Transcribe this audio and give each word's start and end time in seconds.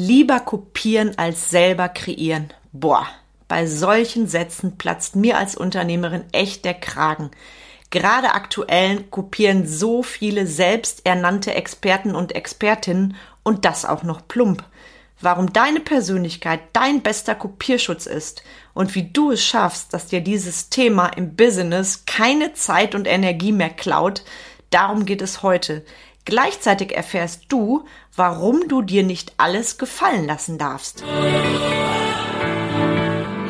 Lieber 0.00 0.38
kopieren 0.38 1.18
als 1.18 1.50
selber 1.50 1.88
kreieren. 1.88 2.52
Boah, 2.70 3.08
bei 3.48 3.66
solchen 3.66 4.28
Sätzen 4.28 4.78
platzt 4.78 5.16
mir 5.16 5.36
als 5.36 5.56
Unternehmerin 5.56 6.22
echt 6.30 6.64
der 6.64 6.74
Kragen. 6.74 7.32
Gerade 7.90 8.32
aktuell 8.32 9.02
kopieren 9.10 9.66
so 9.66 10.04
viele 10.04 10.46
selbsternannte 10.46 11.52
Experten 11.52 12.14
und 12.14 12.36
Expertinnen 12.36 13.16
und 13.42 13.64
das 13.64 13.84
auch 13.84 14.04
noch 14.04 14.28
plump. 14.28 14.62
Warum 15.20 15.52
deine 15.52 15.80
Persönlichkeit 15.80 16.60
dein 16.74 17.02
bester 17.02 17.34
Kopierschutz 17.34 18.06
ist 18.06 18.44
und 18.74 18.94
wie 18.94 19.10
du 19.10 19.32
es 19.32 19.42
schaffst, 19.42 19.92
dass 19.92 20.06
dir 20.06 20.20
dieses 20.20 20.68
Thema 20.68 21.08
im 21.08 21.34
Business 21.34 22.04
keine 22.06 22.54
Zeit 22.54 22.94
und 22.94 23.08
Energie 23.08 23.50
mehr 23.50 23.70
klaut, 23.70 24.22
darum 24.70 25.06
geht 25.06 25.22
es 25.22 25.42
heute. 25.42 25.84
Gleichzeitig 26.28 26.94
erfährst 26.94 27.44
du, 27.48 27.86
warum 28.14 28.68
du 28.68 28.82
dir 28.82 29.02
nicht 29.02 29.32
alles 29.38 29.78
gefallen 29.78 30.26
lassen 30.26 30.58
darfst. 30.58 31.02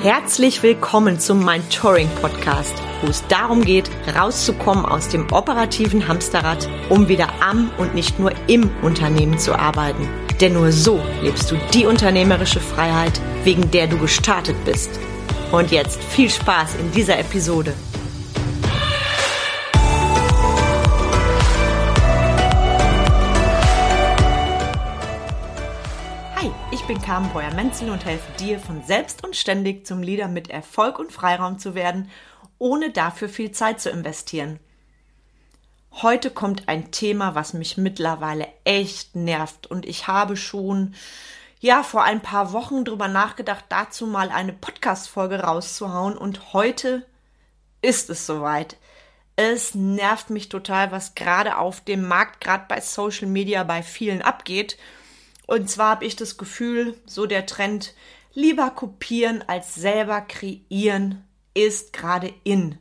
Herzlich 0.00 0.62
willkommen 0.62 1.18
zum 1.18 1.44
Mind 1.44 1.74
Touring 1.74 2.08
Podcast, 2.22 2.72
wo 3.02 3.08
es 3.08 3.26
darum 3.26 3.64
geht, 3.64 3.90
rauszukommen 4.16 4.86
aus 4.86 5.08
dem 5.08 5.26
operativen 5.32 6.06
Hamsterrad, 6.06 6.68
um 6.88 7.08
wieder 7.08 7.42
am 7.42 7.72
und 7.78 7.96
nicht 7.96 8.20
nur 8.20 8.30
im 8.46 8.70
Unternehmen 8.82 9.40
zu 9.40 9.58
arbeiten. 9.58 10.08
Denn 10.40 10.52
nur 10.52 10.70
so 10.70 11.00
lebst 11.20 11.50
du 11.50 11.56
die 11.74 11.84
unternehmerische 11.84 12.60
Freiheit, 12.60 13.20
wegen 13.42 13.72
der 13.72 13.88
du 13.88 13.98
gestartet 13.98 14.54
bist. 14.64 14.90
Und 15.50 15.72
jetzt 15.72 16.00
viel 16.00 16.30
Spaß 16.30 16.76
in 16.76 16.92
dieser 16.92 17.18
Episode. 17.18 17.74
Bin 26.88 27.02
Carmen 27.02 27.30
Breuer-Menzel 27.32 27.90
und 27.90 28.06
helfe 28.06 28.32
dir, 28.38 28.58
von 28.58 28.82
selbst 28.82 29.22
und 29.22 29.36
ständig 29.36 29.86
zum 29.86 30.02
Leader 30.02 30.26
mit 30.26 30.48
Erfolg 30.48 30.98
und 30.98 31.12
Freiraum 31.12 31.58
zu 31.58 31.74
werden, 31.74 32.10
ohne 32.56 32.90
dafür 32.90 33.28
viel 33.28 33.52
Zeit 33.52 33.78
zu 33.78 33.90
investieren. 33.90 34.58
Heute 35.92 36.30
kommt 36.30 36.66
ein 36.66 36.90
Thema, 36.90 37.34
was 37.34 37.52
mich 37.52 37.76
mittlerweile 37.76 38.48
echt 38.64 39.16
nervt 39.16 39.66
und 39.66 39.84
ich 39.84 40.08
habe 40.08 40.38
schon 40.38 40.94
ja 41.60 41.82
vor 41.82 42.04
ein 42.04 42.22
paar 42.22 42.54
Wochen 42.54 42.86
drüber 42.86 43.08
nachgedacht, 43.08 43.66
dazu 43.68 44.06
mal 44.06 44.30
eine 44.30 44.54
Podcast-Folge 44.54 45.40
rauszuhauen 45.40 46.16
und 46.16 46.54
heute 46.54 47.04
ist 47.82 48.08
es 48.08 48.24
soweit. 48.24 48.78
Es 49.36 49.74
nervt 49.74 50.30
mich 50.30 50.48
total, 50.48 50.90
was 50.90 51.14
gerade 51.14 51.58
auf 51.58 51.82
dem 51.82 52.08
Markt, 52.08 52.40
gerade 52.40 52.64
bei 52.66 52.80
Social 52.80 53.28
Media 53.28 53.62
bei 53.64 53.82
vielen 53.82 54.22
abgeht 54.22 54.78
und 55.48 55.70
zwar 55.70 55.92
habe 55.92 56.04
ich 56.04 56.14
das 56.14 56.36
Gefühl, 56.36 56.94
so 57.06 57.24
der 57.24 57.46
Trend, 57.46 57.94
lieber 58.34 58.68
kopieren 58.68 59.42
als 59.46 59.74
selber 59.74 60.20
kreieren, 60.20 61.24
ist 61.54 61.94
gerade 61.94 62.34
in. 62.44 62.76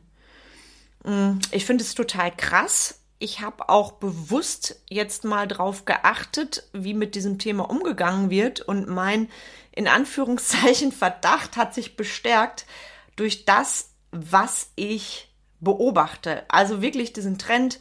Mm, 1.02 1.38
ich 1.50 1.64
finde 1.64 1.82
es 1.82 1.94
total 1.94 2.30
krass. 2.30 3.00
Ich 3.18 3.40
habe 3.40 3.70
auch 3.70 3.92
bewusst 3.92 4.82
jetzt 4.90 5.24
mal 5.24 5.48
drauf 5.48 5.86
geachtet, 5.86 6.68
wie 6.74 6.92
mit 6.92 7.14
diesem 7.14 7.38
Thema 7.38 7.70
umgegangen 7.70 8.28
wird. 8.28 8.60
Und 8.60 8.86
mein, 8.86 9.30
in 9.72 9.88
Anführungszeichen, 9.88 10.92
Verdacht 10.92 11.56
hat 11.56 11.72
sich 11.72 11.96
bestärkt 11.96 12.66
durch 13.16 13.46
das, 13.46 13.92
was 14.10 14.72
ich 14.76 15.32
beobachte. 15.58 16.44
Also 16.48 16.82
wirklich 16.82 17.14
diesen 17.14 17.38
Trend, 17.38 17.78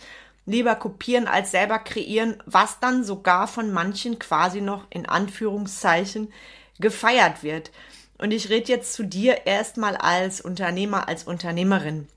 lieber 0.48 0.76
kopieren 0.76 1.28
als 1.28 1.52
selber 1.52 1.78
kreieren, 1.78 2.42
was 2.46 2.80
dann 2.80 3.04
sogar 3.04 3.48
von 3.48 3.72
manchen 3.72 4.18
quasi 4.18 4.62
noch 4.62 4.88
in 4.90 5.06
Anführungszeichen 5.06 6.34
gefeiert 6.80 7.44
wird. 7.44 7.70
Und 8.18 8.32
ich 8.32 8.50
rede 8.50 8.72
jetzt 8.72 8.94
zu 8.94 9.04
dir 9.04 9.46
erstmal 9.46 9.96
als 9.98 10.42
Unternehmer, 10.42 11.08
als 11.08 11.26
Unternehmerin. 11.26 12.08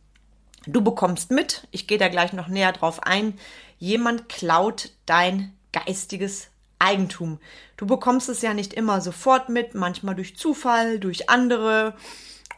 Du 0.66 0.80
bekommst 0.80 1.30
mit, 1.30 1.66
ich 1.72 1.86
gehe 1.86 1.98
da 1.98 2.08
gleich 2.08 2.32
noch 2.32 2.48
näher 2.48 2.72
drauf 2.72 3.02
ein, 3.02 3.34
jemand 3.78 4.28
klaut 4.28 4.92
dein 5.06 5.52
geistiges 5.72 6.48
Eigentum. 6.78 7.38
Du 7.76 7.86
bekommst 7.86 8.28
es 8.28 8.42
ja 8.42 8.54
nicht 8.54 8.72
immer 8.72 9.00
sofort 9.00 9.48
mit, 9.48 9.74
manchmal 9.74 10.14
durch 10.14 10.36
Zufall, 10.36 11.00
durch 11.00 11.28
andere. 11.28 11.94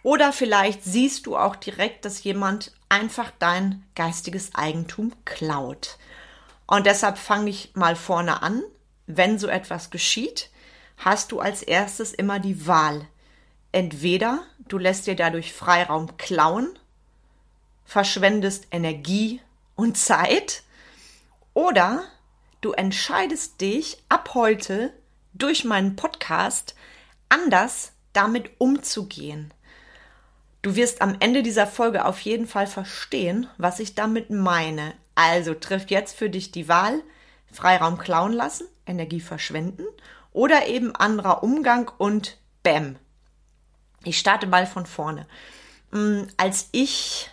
Oder 0.03 0.33
vielleicht 0.33 0.85
siehst 0.85 1.27
du 1.27 1.37
auch 1.37 1.57
direkt, 1.57 2.05
dass 2.05 2.23
jemand 2.25 2.73
einfach 2.93 3.33
dein 3.39 3.83
geistiges 3.95 4.55
Eigentum 4.55 5.13
klaut. 5.25 5.97
Und 6.67 6.85
deshalb 6.85 7.17
fange 7.17 7.49
ich 7.49 7.75
mal 7.75 7.97
vorne 7.97 8.43
an. 8.43 8.63
Wenn 9.07 9.39
so 9.39 9.49
etwas 9.49 9.89
geschieht, 9.89 10.51
hast 10.99 11.33
du 11.33 11.41
als 11.41 11.63
erstes 11.63 12.13
immer 12.13 12.39
die 12.39 12.67
Wahl. 12.67 13.09
Entweder 13.73 14.43
du 14.69 14.77
lässt 14.77 15.07
dir 15.07 15.17
dadurch 15.17 15.55
Freiraum 15.55 16.19
klauen, 16.19 16.79
verschwendest 17.87 18.67
Energie 18.71 19.41
und 19.75 19.97
Zeit, 19.97 20.63
oder 21.55 22.05
du 22.61 22.73
entscheidest 22.73 23.61
dich 23.63 24.03
ab 24.11 24.35
heute 24.35 24.93
durch 25.33 25.65
meinen 25.65 25.97
Podcast 25.97 26.75
anders 27.31 27.93
damit 28.13 28.51
umzugehen. 28.59 29.53
Du 30.63 30.77
wirst 30.77 31.03
am 31.03 31.17
Ende 31.19 31.43
dieser 31.43 31.67
Folge 31.67 32.05
auf 32.05 32.21
jeden 32.21 32.47
Fall 32.47 32.69
verstehen, 32.69 33.49
was 33.59 33.81
ich 33.81 33.97
damit 33.97 34.31
meine. 34.31 34.95
Also 35.17 35.55
triff 35.55 35.91
jetzt 35.91 36.17
für 36.17 36.31
dich 36.31 36.53
die 36.53 36.69
Wahl, 36.69 37.03
Freiraum 37.53 37.99
klauen 37.99 38.33
lassen, 38.33 38.69
Energie 38.87 39.21
verschwenden 39.21 39.85
oder 40.33 40.67
eben 40.69 40.95
anderer 40.95 41.43
Umgang 41.43 41.91
und 41.99 42.39
Bäm. 42.63 42.97
Ich 44.05 44.19
starte 44.19 44.47
mal 44.47 44.67
von 44.67 44.87
vorne. 44.87 45.27
Mm, 45.91 46.23
als 46.37 46.69
ich 46.71 47.29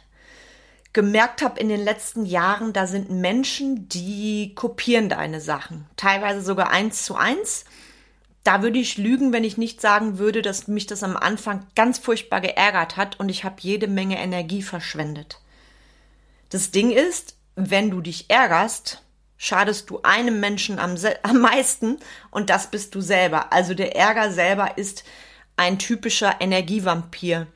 gemerkt 0.92 1.44
habe 1.44 1.60
in 1.60 1.70
den 1.70 1.84
letzten 1.84 2.26
Jahren, 2.26 2.74
da 2.74 2.88
sind 2.88 3.12
Menschen, 3.12 3.88
die 3.90 4.56
kopieren 4.56 5.08
deine 5.08 5.40
Sachen, 5.40 5.88
teilweise 5.96 6.42
sogar 6.42 6.72
eins 6.72 7.04
zu 7.04 7.16
eins 7.16 7.66
da 8.44 8.62
würde 8.62 8.80
ich 8.80 8.98
lügen, 8.98 9.34
wenn 9.34 9.44
ich 9.44 9.58
nicht 9.58 9.82
sagen 9.82 10.18
würde, 10.18 10.42
dass 10.42 10.68
mich 10.68 10.88
das 10.88 11.04
am 11.04 11.18
Anfang 11.18 11.68
ganz 11.76 12.00
furchtbar 12.00 12.42
geärgert 12.42 12.98
hat 12.98 13.20
und 13.20 13.30
ich 13.30 13.44
habe 13.44 13.58
jede 13.60 13.88
Menge 13.88 14.18
Energie 14.18 14.62
verschwendet. 14.62 15.42
Das 16.50 16.72
Ding 16.72 16.92
ist, 16.92 17.36
wenn 17.56 17.92
du 17.92 18.02
dich 18.02 18.30
ärgerst, 18.30 19.04
schadest 19.38 19.90
du 19.90 20.02
einem 20.04 20.40
Menschen 20.40 20.80
am, 20.80 20.96
am 21.24 21.40
meisten 21.40 21.98
und 22.32 22.50
das 22.50 22.72
bist 22.72 22.96
du 22.96 23.02
selber. 23.02 23.52
Also 23.52 23.74
der 23.74 23.96
Ärger 23.96 24.32
selber 24.32 24.78
ist 24.78 25.04
ein 25.58 25.78
typischer 25.78 26.40
Energievampir. 26.40 27.48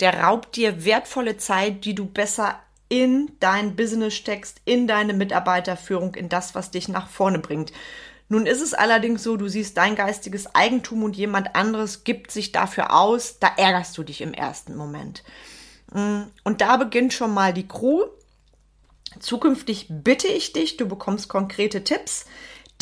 Der 0.00 0.20
raubt 0.20 0.56
dir 0.56 0.84
wertvolle 0.84 1.38
Zeit, 1.38 1.84
die 1.84 1.94
du 1.94 2.06
besser 2.06 2.60
in 2.88 3.32
dein 3.40 3.76
Business 3.76 4.14
steckst, 4.14 4.60
in 4.64 4.86
deine 4.86 5.12
Mitarbeiterführung, 5.12 6.14
in 6.14 6.28
das, 6.28 6.54
was 6.54 6.70
dich 6.70 6.88
nach 6.88 7.08
vorne 7.08 7.38
bringt. 7.38 7.72
Nun 8.28 8.46
ist 8.46 8.60
es 8.60 8.74
allerdings 8.74 9.22
so, 9.22 9.36
du 9.36 9.48
siehst 9.48 9.76
dein 9.76 9.96
geistiges 9.96 10.54
Eigentum 10.54 11.02
und 11.02 11.16
jemand 11.16 11.54
anderes 11.54 12.04
gibt 12.04 12.30
sich 12.30 12.52
dafür 12.52 12.94
aus, 12.94 13.38
da 13.38 13.50
ärgerst 13.56 13.96
du 13.96 14.02
dich 14.02 14.20
im 14.20 14.34
ersten 14.34 14.76
Moment. 14.76 15.24
Mm, 15.92 16.22
und 16.44 16.60
da 16.60 16.76
beginnt 16.76 17.14
schon 17.14 17.32
mal 17.32 17.54
die 17.54 17.66
Crew. 17.66 18.04
Zukünftig 19.18 19.86
bitte 19.88 20.28
ich 20.28 20.52
dich, 20.52 20.76
du 20.76 20.86
bekommst 20.86 21.28
konkrete 21.28 21.82
Tipps, 21.84 22.26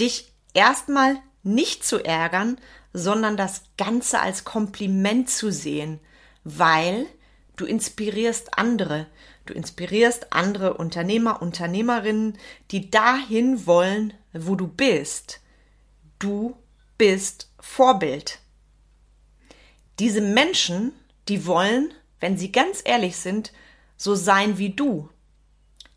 dich 0.01 0.33
erstmal 0.53 1.17
nicht 1.45 1.85
zu 1.85 2.05
ärgern, 2.05 2.59
sondern 2.93 3.37
das 3.37 3.63
Ganze 3.79 4.21
als 4.21 4.45
Kompliment 4.45 5.31
zu 5.31 5.53
sehen, 5.53 6.01
weil 6.43 7.07
du 7.55 7.65
inspirierst 7.65 8.59
andere. 8.59 9.07
Du 9.47 9.55
inspirierst 9.55 10.33
andere 10.33 10.75
Unternehmer, 10.75 11.41
Unternehmerinnen, 11.41 12.37
die 12.73 12.91
dahin 12.91 13.67
wollen, 13.67 14.13
wo 14.33 14.57
du 14.57 14.67
bist. 14.67 15.41
Du 16.19 16.57
bist 16.99 17.51
Vorbild. 17.61 18.41
Diese 20.01 20.21
Menschen, 20.21 20.93
die 21.29 21.47
wollen, 21.47 21.95
wenn 22.19 22.37
sie 22.37 22.51
ganz 22.51 22.83
ehrlich 22.85 23.17
sind, 23.17 23.53
so 23.97 24.15
sein 24.15 24.59
wie 24.59 24.71
du. 24.71 25.09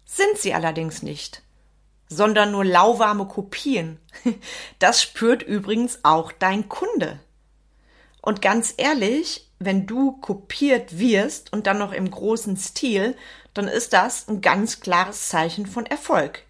Sind 0.05 0.37
sie 0.37 0.53
allerdings 0.53 1.01
nicht, 1.01 1.41
sondern 2.07 2.51
nur 2.51 2.65
lauwarme 2.65 3.25
Kopien. 3.27 3.99
Das 4.79 5.01
spürt 5.01 5.41
übrigens 5.43 5.99
auch 6.03 6.31
dein 6.31 6.69
Kunde. 6.69 7.19
Und 8.21 8.41
ganz 8.41 8.73
ehrlich, 8.77 9.48
wenn 9.59 9.85
du 9.85 10.13
kopiert 10.13 10.97
wirst 10.97 11.51
und 11.51 11.67
dann 11.67 11.77
noch 11.77 11.91
im 11.91 12.09
großen 12.09 12.55
Stil, 12.57 13.15
dann 13.53 13.67
ist 13.67 13.93
das 13.93 14.27
ein 14.27 14.41
ganz 14.41 14.79
klares 14.79 15.27
Zeichen 15.27 15.65
von 15.65 15.85
Erfolg. 15.85 16.43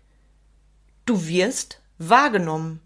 Du 1.05 1.27
wirst 1.27 1.81
wahrgenommen. 1.97 2.81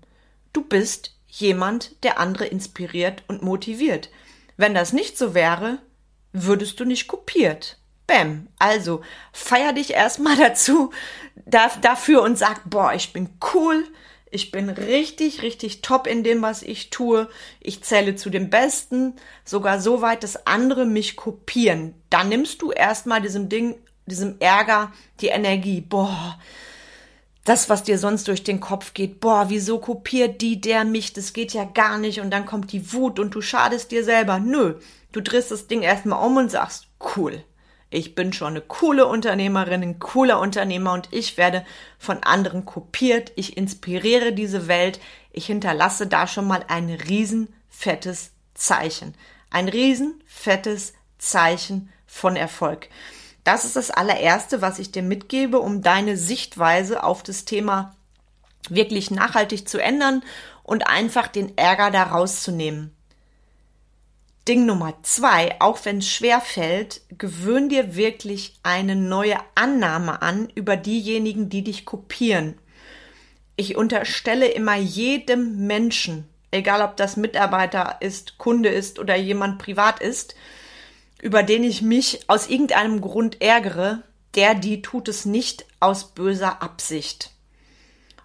Du 0.53 0.63
bist 0.63 1.15
jemand, 1.27 2.03
der 2.03 2.19
andere 2.19 2.45
inspiriert 2.45 3.23
und 3.27 3.41
motiviert. 3.41 4.09
Wenn 4.55 4.73
das 4.73 4.93
nicht 4.93 5.17
so 5.17 5.33
wäre, 5.33 5.79
würdest 6.31 6.79
du 6.79 6.85
nicht 6.85 7.07
kopiert. 7.07 7.77
Bäm. 8.07 8.47
Also 8.59 9.01
feier 9.33 9.73
dich 9.73 9.91
erstmal 9.91 10.35
dazu, 10.37 10.91
da, 11.45 11.69
dafür 11.81 12.21
und 12.21 12.37
sag, 12.37 12.69
boah, 12.69 12.93
ich 12.93 13.11
bin 13.11 13.29
cool, 13.53 13.85
ich 14.33 14.51
bin 14.51 14.69
richtig, 14.69 15.41
richtig 15.41 15.81
top 15.81 16.07
in 16.07 16.24
dem, 16.24 16.41
was 16.41 16.63
ich 16.63 16.89
tue. 16.89 17.30
Ich 17.59 17.83
zähle 17.83 18.15
zu 18.15 18.30
den 18.30 18.50
Besten, 18.50 19.13
sogar 19.45 19.80
so 19.80 20.01
weit, 20.01 20.24
dass 20.24 20.47
andere 20.47 20.85
mich 20.85 21.15
kopieren. 21.15 21.94
Dann 22.09 22.30
nimmst 22.30 22.62
du 22.62 22.71
erstmal 22.71 23.21
diesem 23.21 23.47
Ding, 23.47 23.75
diesem 24.07 24.38
Ärger 24.39 24.91
die 25.21 25.27
Energie. 25.27 25.81
Boah, 25.81 26.39
das, 27.45 27.69
was 27.69 27.83
dir 27.83 28.00
sonst 28.00 28.27
durch 28.27 28.44
den 28.44 28.59
Kopf 28.59 28.94
geht. 28.94 29.19
Boah, 29.19 29.45
wieso 29.50 29.77
kopiert 29.77 30.41
die 30.41 30.59
der 30.59 30.83
mich? 30.83 31.13
Das 31.13 31.33
geht 31.33 31.53
ja 31.53 31.63
gar 31.63 31.97
nicht. 31.97 32.19
Und 32.19 32.31
dann 32.31 32.45
kommt 32.45 32.71
die 32.71 32.91
Wut 32.91 33.19
und 33.19 33.35
du 33.35 33.41
schadest 33.41 33.91
dir 33.91 34.03
selber. 34.03 34.39
Nö, 34.39 34.80
du 35.12 35.21
drehst 35.21 35.51
das 35.51 35.68
Ding 35.68 35.83
erstmal 35.83 36.25
um 36.25 36.38
und 36.38 36.50
sagst, 36.50 36.88
cool 37.15 37.44
ich 37.94 38.16
bin 38.16 38.34
schon 38.34 38.50
eine 38.50 38.62
coole 38.62 39.06
Unternehmerin, 39.06 39.84
ein 39.84 40.00
cooler 40.00 40.40
Unternehmer 40.40 40.94
und 40.94 41.10
ich 41.12 41.38
werde 41.38 41.63
von 42.00 42.24
anderen 42.24 42.66
kopiert. 42.66 43.31
Ich 43.36 43.56
inspiriere 43.56 44.34
diese 44.34 44.68
Welt. 44.68 45.00
Ich 45.31 45.45
hinterlasse 45.45 46.07
da 46.07 46.25
schon 46.25 46.48
mal 46.48 46.66
ein 46.68 46.90
riesenfettes 46.90 48.31
Zeichen. 48.56 49.13
Ein 49.51 49.69
riesenfettes 49.69 50.94
Zeichen 51.19 51.92
von 52.07 52.36
Erfolg. 52.36 52.90
Das 53.44 53.63
ist 53.63 53.75
das 53.75 53.92
allererste, 53.92 54.62
was 54.62 54.80
ich 54.80 54.92
dir 54.92 55.04
mitgebe, 55.04 55.60
um 55.60 55.84
deine 55.84 56.18
Sichtweise 56.18 57.04
auf 57.04 57.22
das 57.22 57.45
Thema 57.45 57.95
wirklich 58.69 59.12
nachhaltig 59.12 59.68
zu 59.69 59.78
ändern 59.80 60.24
und 60.63 60.88
einfach 60.88 61.28
den 61.28 61.57
Ärger 61.57 61.92
da 61.92 62.04
rauszunehmen. 62.04 62.95
Ding 64.48 64.66
Nummer 64.66 64.95
zwei, 65.04 65.56
auch 65.60 65.86
wenn 65.86 66.00
es 66.00 66.10
schwer 66.10 66.42
fällt, 66.42 67.01
gewöhn 67.18 67.69
dir 67.69 67.95
wirklich 67.95 68.60
eine 68.62 68.95
neue 68.95 69.38
Annahme 69.56 70.22
an 70.22 70.50
über 70.54 70.75
diejenigen, 70.75 71.48
die 71.48 71.63
dich 71.63 71.86
kopieren. 71.86 72.56
Ich 73.56 73.78
unterstelle 73.78 74.48
immer 74.48 74.75
jedem 74.75 75.66
Menschen, 75.66 76.28
egal 76.51 76.81
ob 76.81 76.98
das 76.98 77.16
Mitarbeiter 77.16 77.98
ist, 78.01 78.38
Kunde 78.38 78.68
ist 78.68 79.00
oder 79.00 79.16
jemand 79.16 79.60
privat 79.60 80.01
ist, 80.01 80.36
über 81.22 81.44
den 81.44 81.63
ich 81.63 81.81
mich 81.81 82.28
aus 82.28 82.50
irgendeinem 82.50 83.00
Grund 83.00 83.42
ärgere, 83.42 84.04
der, 84.36 84.56
die 84.56 84.81
tut 84.81 85.07
es 85.07 85.24
nicht 85.24 85.66
aus 85.80 86.10
böser 86.10 86.62
Absicht. 86.62 87.31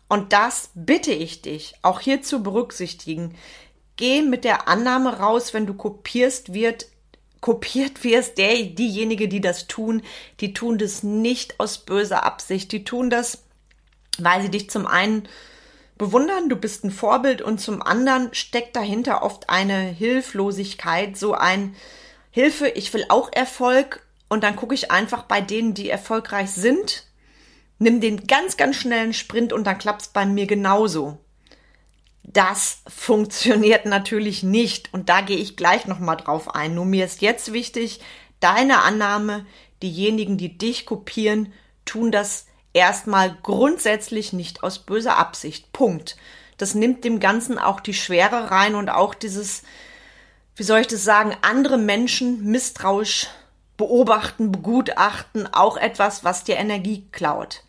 Und 0.09 0.32
das 0.32 0.70
bitte 0.75 1.12
ich 1.12 1.43
dich 1.43 1.75
auch 1.82 2.00
hier 2.00 2.23
zu 2.23 2.43
berücksichtigen 2.43 3.37
geh 3.98 4.22
mit 4.22 4.44
der 4.44 4.68
Annahme 4.68 5.18
raus, 5.18 5.52
wenn 5.52 5.66
du 5.66 5.74
kopierst, 5.74 6.54
wird 6.54 6.86
kopiert 7.40 8.02
wirst, 8.02 8.38
der, 8.38 8.64
diejenige, 8.64 9.28
die 9.28 9.40
das 9.40 9.68
tun, 9.68 10.02
die 10.40 10.54
tun 10.54 10.78
das 10.78 11.02
nicht 11.02 11.60
aus 11.60 11.78
böser 11.78 12.24
Absicht. 12.24 12.72
Die 12.72 12.84
tun 12.84 13.10
das, 13.10 13.44
weil 14.18 14.42
sie 14.42 14.50
dich 14.50 14.70
zum 14.70 14.86
einen 14.86 15.28
bewundern, 15.96 16.48
du 16.48 16.56
bist 16.56 16.84
ein 16.84 16.90
Vorbild 16.90 17.42
und 17.42 17.60
zum 17.60 17.82
anderen 17.82 18.32
steckt 18.32 18.76
dahinter 18.76 19.22
oft 19.22 19.50
eine 19.50 19.78
Hilflosigkeit, 19.78 21.16
so 21.16 21.34
ein 21.34 21.74
Hilfe, 22.30 22.68
ich 22.68 22.92
will 22.94 23.04
auch 23.08 23.30
Erfolg 23.32 24.06
und 24.28 24.44
dann 24.44 24.56
gucke 24.56 24.74
ich 24.74 24.90
einfach 24.90 25.24
bei 25.24 25.40
denen, 25.40 25.74
die 25.74 25.90
erfolgreich 25.90 26.50
sind, 26.50 27.04
nimm 27.78 28.00
den 28.00 28.26
ganz, 28.26 28.56
ganz 28.56 28.76
schnellen 28.76 29.12
Sprint 29.12 29.52
und 29.52 29.64
dann 29.64 29.78
klappt's 29.78 30.08
bei 30.08 30.24
mir 30.24 30.46
genauso. 30.46 31.18
Das 32.32 32.82
funktioniert 32.86 33.86
natürlich 33.86 34.42
nicht 34.42 34.92
und 34.92 35.08
da 35.08 35.22
gehe 35.22 35.38
ich 35.38 35.56
gleich 35.56 35.86
noch 35.86 35.98
mal 35.98 36.16
drauf 36.16 36.54
ein. 36.54 36.75
Nur 36.75 36.84
mir 36.84 37.06
ist 37.06 37.22
jetzt 37.22 37.54
wichtig, 37.54 38.00
deine 38.40 38.82
Annahme, 38.82 39.46
diejenigen, 39.82 40.36
die 40.36 40.58
dich 40.58 40.84
kopieren, 40.84 41.52
tun 41.86 42.12
das 42.12 42.46
erstmal 42.75 43.34
grundsätzlich 43.42 44.34
nicht 44.34 44.62
aus 44.62 44.80
böser 44.80 45.16
Absicht. 45.16 45.72
Punkt. 45.72 46.16
Das 46.58 46.75
nimmt 46.75 47.02
dem 47.04 47.19
Ganzen 47.19 47.58
auch 47.58 47.80
die 47.80 47.94
Schwere 47.94 48.50
rein 48.50 48.74
und 48.74 48.90
auch 48.90 49.14
dieses, 49.14 49.62
wie 50.54 50.64
soll 50.64 50.81
ich 50.81 50.86
das 50.86 51.04
sagen, 51.04 51.34
andere 51.40 51.78
Menschen 51.78 52.44
misstrauisch 52.44 53.28
beobachten, 53.78 54.52
begutachten, 54.52 55.46
auch 55.52 55.78
etwas, 55.78 56.24
was 56.24 56.44
dir 56.44 56.56
Energie 56.56 57.08
klaut. 57.10 57.62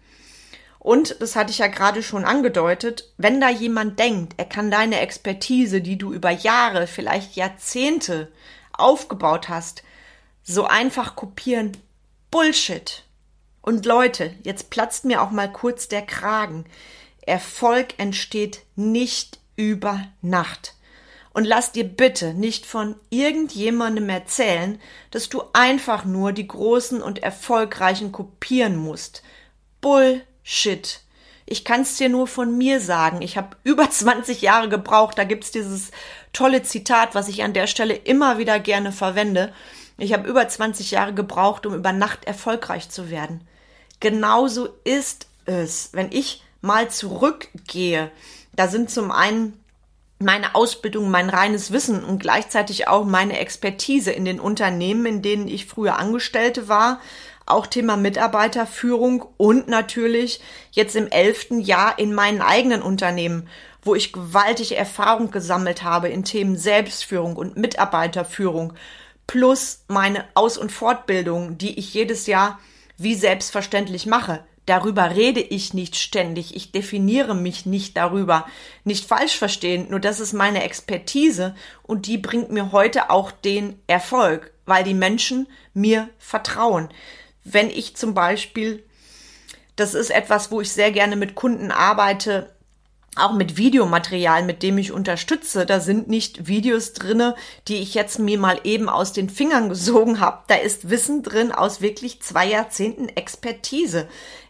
Und, 0.80 1.22
das 1.22 1.36
hatte 1.36 1.52
ich 1.52 1.58
ja 1.58 1.68
gerade 1.68 2.02
schon 2.02 2.24
angedeutet, 2.24 3.12
wenn 3.18 3.42
da 3.42 3.50
jemand 3.50 4.00
denkt, 4.00 4.34
er 4.38 4.46
kann 4.46 4.72
deine 4.72 5.02
Expertise, 5.02 5.82
die 5.82 5.98
du 5.98 6.14
über 6.14 6.32
Jahre, 6.32 6.88
vielleicht 6.88 7.36
Jahrzehnte 7.36 8.32
aufgebaut 8.72 9.50
hast, 9.50 9.84
so 10.42 10.64
einfach 10.64 11.18
kopieren, 11.18 11.76
Bullshit. 12.32 13.04
Und 13.62 13.86
Leute, 13.86 14.34
jetzt 14.44 14.70
platzt 14.70 15.04
mir 15.04 15.22
auch 15.22 15.32
mal 15.32 15.52
kurz 15.52 15.90
der 15.90 16.02
Kragen. 16.02 16.66
Erfolg 17.22 18.00
entsteht 18.00 18.62
nicht 18.76 19.40
über 19.58 20.06
Nacht. 20.22 20.76
Und 21.34 21.44
lass 21.44 21.72
dir 21.72 21.84
bitte 21.84 22.34
nicht 22.34 22.66
von 22.66 22.96
irgendjemandem 23.10 24.10
erzählen, 24.10 24.80
dass 25.12 25.30
du 25.30 25.44
einfach 25.54 26.06
nur 26.06 26.32
die 26.32 26.48
großen 26.48 27.02
und 27.02 27.22
erfolgreichen 27.22 28.12
kopieren 28.12 28.78
musst. 28.78 29.22
Bull 29.82 30.22
Shit. 30.52 31.02
Ich 31.46 31.64
kann 31.64 31.82
es 31.82 31.98
dir 31.98 32.10
nur 32.10 32.26
von 32.26 32.58
mir 32.58 32.82
sagen. 32.82 33.22
Ich 33.22 33.38
habe 33.38 33.56
über 33.64 33.88
20 33.92 34.42
Jahre 34.42 34.68
gebraucht. 34.68 35.16
Da 35.20 35.24
gibt's 35.24 35.52
dieses 35.52 35.92
tolle 36.34 36.64
Zitat, 36.64 37.14
was 37.14 37.28
ich 37.28 37.44
an 37.44 37.54
der 37.54 37.68
Stelle 37.68 37.94
immer 37.94 38.40
wieder 38.40 38.60
gerne 38.60 38.92
verwende. 38.92 39.54
Ich 40.00 40.12
habe 40.12 40.28
über 40.28 40.48
20 40.48 40.90
Jahre 40.90 41.14
gebraucht, 41.14 41.68
um 41.68 41.76
über 41.76 41.92
Nacht 41.92 42.26
erfolgreich 42.26 42.90
zu 42.90 43.12
werden. 43.12 43.48
Genauso 44.00 44.70
ist 44.86 45.28
es, 45.46 45.90
wenn 45.92 46.12
ich 46.12 46.44
mal 46.62 46.90
zurückgehe. 46.90 48.10
Da 48.56 48.68
sind 48.68 48.90
zum 48.90 49.12
einen 49.12 49.64
meine 50.18 50.56
Ausbildung, 50.56 51.12
mein 51.12 51.30
reines 51.30 51.72
Wissen 51.72 52.04
und 52.04 52.20
gleichzeitig 52.20 52.88
auch 52.88 53.06
meine 53.06 53.38
Expertise 53.38 54.12
in 54.12 54.26
den 54.26 54.40
Unternehmen, 54.40 55.06
in 55.06 55.22
denen 55.22 55.48
ich 55.48 55.68
früher 55.68 56.00
Angestellte 56.00 56.68
war, 56.68 57.00
auch 57.50 57.68
Thema 57.68 57.98
Mitarbeiterführung 57.98 59.26
und 59.38 59.68
natürlich 59.68 60.40
jetzt 60.72 60.96
im 60.96 61.08
elften 61.08 61.60
Jahr 61.60 61.98
in 61.98 62.14
meinen 62.14 62.42
eigenen 62.42 62.82
Unternehmen, 62.82 63.48
wo 63.82 63.96
ich 63.96 64.14
gewaltige 64.14 64.76
Erfahrung 64.76 65.32
gesammelt 65.32 65.84
habe 65.84 66.10
in 66.10 66.24
Themen 66.24 66.58
Selbstführung 66.58 67.36
und 67.36 67.58
Mitarbeiterführung, 67.58 68.74
plus 69.28 69.84
meine 69.88 70.26
Aus- 70.34 70.58
und 70.58 70.72
Fortbildung, 70.72 71.58
die 71.58 71.80
ich 71.80 71.94
jedes 71.94 72.28
Jahr 72.28 72.60
wie 72.98 73.16
selbstverständlich 73.16 74.06
mache. 74.06 74.44
Darüber 74.66 75.16
rede 75.16 75.40
ich 75.40 75.74
nicht 75.74 75.96
ständig. 75.96 76.56
Ich 76.56 76.72
definiere 76.72 77.34
mich 77.34 77.66
nicht 77.66 77.98
darüber. 77.98 78.46
Nicht 78.84 79.08
falsch 79.08 79.36
verstehen, 79.36 79.88
nur 79.90 80.00
das 80.00 80.20
ist 80.20 80.34
meine 80.34 80.64
Expertise 80.64 81.56
und 81.82 82.06
die 82.06 82.20
bringt 82.20 82.52
mir 82.52 82.72
heute 82.72 83.10
auch 83.10 83.32
den 83.32 83.82
Erfolg, 83.88 84.52
weil 84.68 84.84
die 84.84 84.94
Menschen 84.94 85.48
mir 85.74 86.10
vertrauen 86.20 86.90
wenn 87.44 87.70
ich 87.70 87.96
zum 87.96 88.14
Beispiel, 88.14 88.84
das 89.76 89.94
ist 89.94 90.10
etwas, 90.10 90.52
wo 90.52 90.62
ich 90.62 90.72
sehr 90.72 90.92
gerne 90.92 91.16
mit 91.16 91.36
Kunden 91.36 91.72
arbeite, 91.72 92.54
auch 93.16 93.34
mit 93.34 93.58
Videomaterial, 93.58 94.44
mit 94.44 94.64
dem 94.64 94.78
ich 94.78 94.92
unterstütze. 94.92 95.66
Da 95.66 95.80
sind 95.80 96.08
nicht 96.08 96.48
Videos 96.48 96.94
drinne, 96.94 97.36
die 97.68 97.78
ich 97.78 97.94
jetzt 97.94 98.20
mir 98.20 98.38
mal 98.38 98.60
eben 98.64 98.90
aus 98.90 99.14
den 99.14 99.30
Fingern 99.30 99.70
gesogen 99.70 100.20
habe. 100.20 100.44
Da 100.48 100.56
ist 100.56 100.90
Wissen 100.90 101.24
drin 101.24 101.52
aus 101.52 101.82
wirklich 101.82 102.22
zwei 102.22 102.48
Jahrzehnten 102.48 103.10
Expertise. 103.10 104.08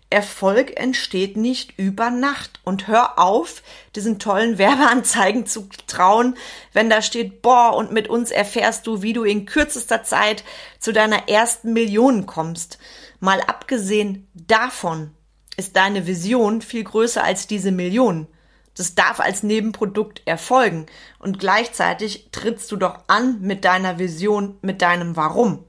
Erfolg 0.10 0.80
entsteht 0.80 1.38
nicht 1.38 1.78
über 1.78 2.10
Nacht. 2.10 2.60
Und 2.64 2.88
hör 2.88 3.20
auf, 3.20 3.62
diesen 3.96 4.20
tollen 4.20 4.58
Werbeanzeigen 4.58 5.46
zu 5.46 5.70
trauen, 5.88 6.36
wenn 6.74 6.90
da 6.90 7.02
steht, 7.02 7.42
boah, 7.42 7.76
und 7.76 7.92
mit 7.92 8.08
uns 8.08 8.32
erfährst 8.32 8.88
du, 8.88 9.02
wie 9.02 9.14
du 9.14 9.24
in 9.24 9.46
kürzester 9.46 10.04
Zeit 10.04 10.44
zu 10.80 10.92
deiner 10.92 11.30
ersten 11.30 11.74
Million 11.74 12.26
kommst. 12.26 12.80
Mal 13.20 13.42
abgesehen 13.42 14.28
davon 14.34 15.12
ist 15.58 15.76
deine 15.76 16.08
Vision 16.08 16.62
viel 16.62 16.84
größer 16.84 17.24
als 17.24 17.46
diese 17.46 17.72
Million. 17.72 18.28
Das 18.76 18.96
darf 18.96 19.20
als 19.20 19.44
Nebenprodukt 19.44 20.22
erfolgen. 20.26 20.86
Und 21.20 21.38
gleichzeitig 21.38 22.30
trittst 22.32 22.72
du 22.72 22.78
doch 22.78 23.00
an 23.08 23.42
mit 23.42 23.66
deiner 23.66 24.00
Vision, 24.00 24.58
mit 24.62 24.82
deinem 24.82 25.18
Warum. 25.18 25.66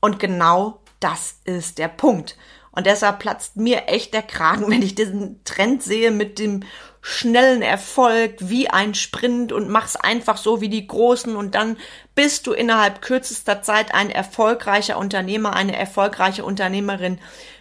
Und 0.00 0.18
genau 0.18 0.80
das 0.98 1.36
ist 1.44 1.76
der 1.76 1.88
Punkt. 1.88 2.36
Und 2.72 2.86
deshalb 2.86 3.18
platzt 3.18 3.56
mir 3.56 3.88
echt 3.88 4.14
der 4.14 4.22
Kragen, 4.22 4.66
wenn 4.70 4.82
ich 4.82 4.94
diesen 4.94 5.42
Trend 5.44 5.82
sehe 5.82 6.10
mit 6.10 6.38
dem 6.38 6.64
schnellen 7.02 7.62
Erfolg 7.62 8.36
wie 8.40 8.68
ein 8.68 8.94
Sprint 8.94 9.52
und 9.52 9.70
mach's 9.70 9.96
einfach 9.96 10.36
so 10.36 10.60
wie 10.60 10.68
die 10.68 10.86
Großen 10.86 11.34
und 11.34 11.54
dann 11.54 11.78
bist 12.14 12.46
du 12.46 12.52
innerhalb 12.52 13.00
kürzester 13.00 13.62
Zeit 13.62 13.94
ein 13.94 14.10
erfolgreicher 14.10 14.98
Unternehmer, 14.98 15.54
eine 15.54 15.76
erfolgreiche 15.76 16.44
Unternehmerin. 16.44 17.18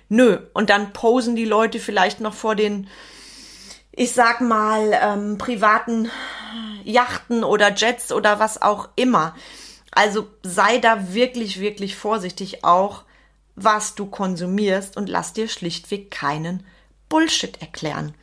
Nö. 0.10 0.39
Und 0.54 0.70
dann 0.70 0.92
posen 0.92 1.36
die 1.36 1.46
Leute 1.46 1.80
vielleicht 1.80 2.20
noch 2.20 2.34
vor 2.34 2.56
den, 2.56 2.89
ich 3.92 4.12
sag 4.12 4.42
mal, 4.42 4.92
ähm, 5.01 5.38
privaten 5.38 6.10
Yachten 6.84 7.44
oder 7.44 7.74
Jets 7.74 8.12
oder 8.12 8.39
was 8.39 8.62
auch 8.62 8.89
immer. 8.96 9.36
Also 9.92 10.28
sei 10.44 10.80
da 10.80 11.13
wirklich, 11.13 11.62
wirklich 11.62 11.96
vorsichtig 11.96 12.63
auch 12.63 13.04
was 13.63 13.96
du 13.96 14.06
konsumierst 14.06 14.98
und 14.98 15.10
lass 15.10 15.34
dir 15.34 15.48
schlichtweg 15.48 16.12
keinen 16.12 16.66
Bullshit 17.10 17.62
erklären. 17.62 18.13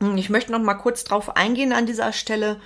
Hm, 0.00 0.16
ich 0.16 0.30
möchte 0.30 0.52
noch 0.52 0.60
mal 0.60 0.74
kurz 0.74 1.04
drauf 1.04 1.36
eingehen 1.36 1.72
an 1.72 1.86
dieser 1.86 2.12
Stelle. 2.12 2.60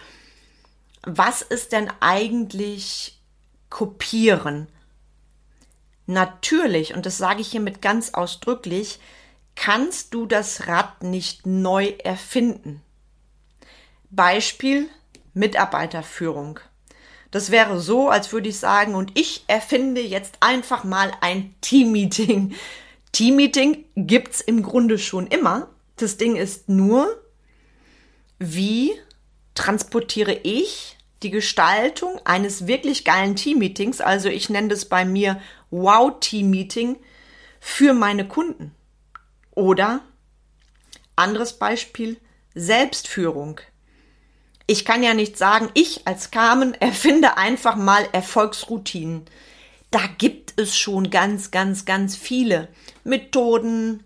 Was 1.02 1.42
ist 1.42 1.72
denn 1.72 1.90
eigentlich 2.00 3.20
kopieren? 3.70 4.68
Natürlich, 6.06 6.94
und 6.94 7.06
das 7.06 7.18
sage 7.18 7.40
ich 7.40 7.48
hiermit 7.48 7.80
ganz 7.80 8.14
ausdrücklich, 8.14 9.00
kannst 9.54 10.14
du 10.14 10.26
das 10.26 10.66
Rad 10.66 11.02
nicht 11.02 11.46
neu 11.46 11.94
erfinden. 12.02 12.82
Beispiel 14.10 14.88
Mitarbeiterführung. 15.32 16.60
Das 17.34 17.50
wäre 17.50 17.80
so, 17.80 18.10
als 18.10 18.32
würde 18.32 18.48
ich 18.48 18.60
sagen, 18.60 18.94
und 18.94 19.18
ich 19.18 19.42
erfinde 19.48 20.00
jetzt 20.00 20.36
einfach 20.38 20.84
mal 20.84 21.10
ein 21.20 21.52
Teammeeting. 21.62 22.54
Teammeeting 23.10 23.86
gibt's 23.96 24.40
im 24.40 24.62
Grunde 24.62 24.98
schon 24.98 25.26
immer. 25.26 25.66
Das 25.96 26.16
Ding 26.16 26.36
ist 26.36 26.68
nur, 26.68 27.08
wie 28.38 28.92
transportiere 29.56 30.38
ich 30.44 30.96
die 31.24 31.30
Gestaltung 31.30 32.20
eines 32.24 32.68
wirklich 32.68 33.04
geilen 33.04 33.34
Teammeetings, 33.34 34.00
also 34.00 34.28
ich 34.28 34.48
nenne 34.48 34.68
das 34.68 34.84
bei 34.84 35.04
mir 35.04 35.40
Wow 35.72 36.20
Team-Meeting, 36.20 36.98
für 37.58 37.94
meine 37.94 38.28
Kunden. 38.28 38.72
Oder 39.56 40.02
anderes 41.16 41.54
Beispiel, 41.54 42.16
Selbstführung. 42.54 43.60
Ich 44.66 44.84
kann 44.84 45.02
ja 45.02 45.12
nicht 45.12 45.36
sagen, 45.36 45.68
ich 45.74 46.06
als 46.06 46.30
Carmen 46.30 46.74
erfinde 46.74 47.36
einfach 47.36 47.76
mal 47.76 48.08
Erfolgsroutinen. 48.12 49.26
Da 49.90 50.00
gibt 50.18 50.58
es 50.58 50.76
schon 50.76 51.10
ganz, 51.10 51.50
ganz, 51.50 51.84
ganz 51.84 52.16
viele 52.16 52.68
Methoden, 53.04 54.02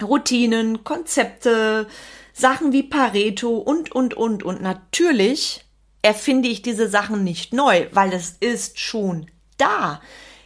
Routinen, 0.00 0.84
Konzepte, 0.84 1.88
Sachen 2.32 2.72
wie 2.72 2.84
Pareto 2.84 3.56
und, 3.58 3.92
und, 3.92 4.14
und. 4.14 4.42
Und 4.44 4.62
natürlich 4.62 5.64
erfinde 6.02 6.48
ich 6.48 6.62
diese 6.62 6.88
Sachen 6.88 7.24
nicht 7.24 7.52
neu, 7.52 7.86
weil 7.92 8.12
es 8.12 8.36
ist 8.40 8.78
schon 8.78 9.26
da. 9.58 10.00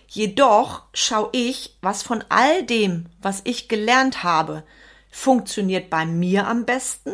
Jedoch 0.09 0.83
schaue 0.93 1.29
ich, 1.33 1.77
was 1.83 2.03
von 2.03 2.25
all 2.29 2.63
dem, 2.65 3.07
was 3.21 3.43
ich 3.45 3.69
gelernt 3.69 4.23
habe, 4.23 4.65
funktioniert 5.11 5.91
bei 5.91 6.07
mir 6.07 6.47
am 6.47 6.65
besten, 6.65 7.13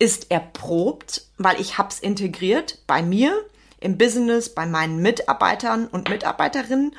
ist 0.00 0.30
erprobt, 0.30 1.26
weil 1.38 1.60
ich 1.60 1.78
hab's 1.78 2.00
integriert 2.00 2.78
bei 2.88 3.02
mir 3.02 3.32
im 3.78 3.96
Business, 3.96 4.52
bei 4.52 4.66
meinen 4.66 5.00
Mitarbeitern 5.00 5.86
und 5.86 6.08
Mitarbeiterinnen 6.08 6.96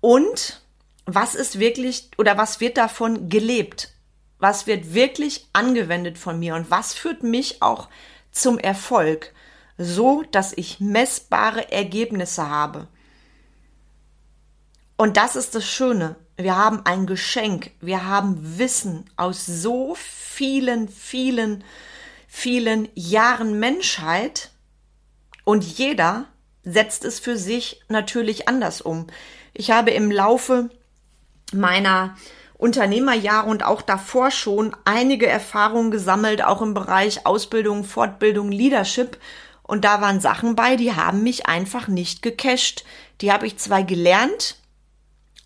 und 0.00 0.60
was 1.06 1.34
ist 1.34 1.58
wirklich 1.58 2.10
oder 2.18 2.36
was 2.36 2.60
wird 2.60 2.76
davon 2.76 3.28
gelebt? 3.28 3.94
Was 4.38 4.66
wird 4.66 4.94
wirklich 4.94 5.48
angewendet 5.52 6.18
von 6.18 6.38
mir 6.38 6.54
und 6.54 6.70
was 6.70 6.94
führt 6.94 7.22
mich 7.22 7.62
auch 7.62 7.88
zum 8.32 8.58
Erfolg, 8.58 9.32
so 9.76 10.22
dass 10.30 10.52
ich 10.52 10.80
messbare 10.80 11.70
Ergebnisse 11.70 12.48
habe? 12.48 12.88
Und 14.96 15.16
das 15.16 15.36
ist 15.36 15.54
das 15.54 15.66
Schöne. 15.66 16.16
Wir 16.36 16.56
haben 16.56 16.84
ein 16.84 17.06
Geschenk. 17.06 17.70
Wir 17.80 18.06
haben 18.06 18.58
Wissen 18.58 19.08
aus 19.16 19.44
so 19.46 19.94
vielen, 19.94 20.88
vielen, 20.88 21.64
vielen 22.32 22.88
Jahren 22.94 23.58
Menschheit. 23.58 24.50
Und 25.44 25.64
jeder 25.64 26.26
setzt 26.62 27.04
es 27.04 27.18
für 27.18 27.36
sich 27.36 27.82
natürlich 27.88 28.48
anders 28.48 28.80
um. 28.80 29.08
Ich 29.52 29.72
habe 29.72 29.90
im 29.90 30.12
Laufe 30.12 30.70
meiner 31.52 32.16
Unternehmerjahre 32.56 33.50
und 33.50 33.64
auch 33.64 33.82
davor 33.82 34.30
schon 34.30 34.76
einige 34.84 35.26
Erfahrungen 35.26 35.90
gesammelt, 35.90 36.42
auch 36.44 36.62
im 36.62 36.72
Bereich 36.72 37.26
Ausbildung, 37.26 37.82
Fortbildung, 37.84 38.52
Leadership. 38.52 39.18
Und 39.64 39.84
da 39.84 40.00
waren 40.00 40.20
Sachen 40.20 40.54
bei, 40.54 40.76
die 40.76 40.94
haben 40.94 41.24
mich 41.24 41.46
einfach 41.46 41.88
nicht 41.88 42.22
gecasht. 42.22 42.84
Die 43.20 43.32
habe 43.32 43.46
ich 43.46 43.58
zwar 43.58 43.82
gelernt, 43.82 44.56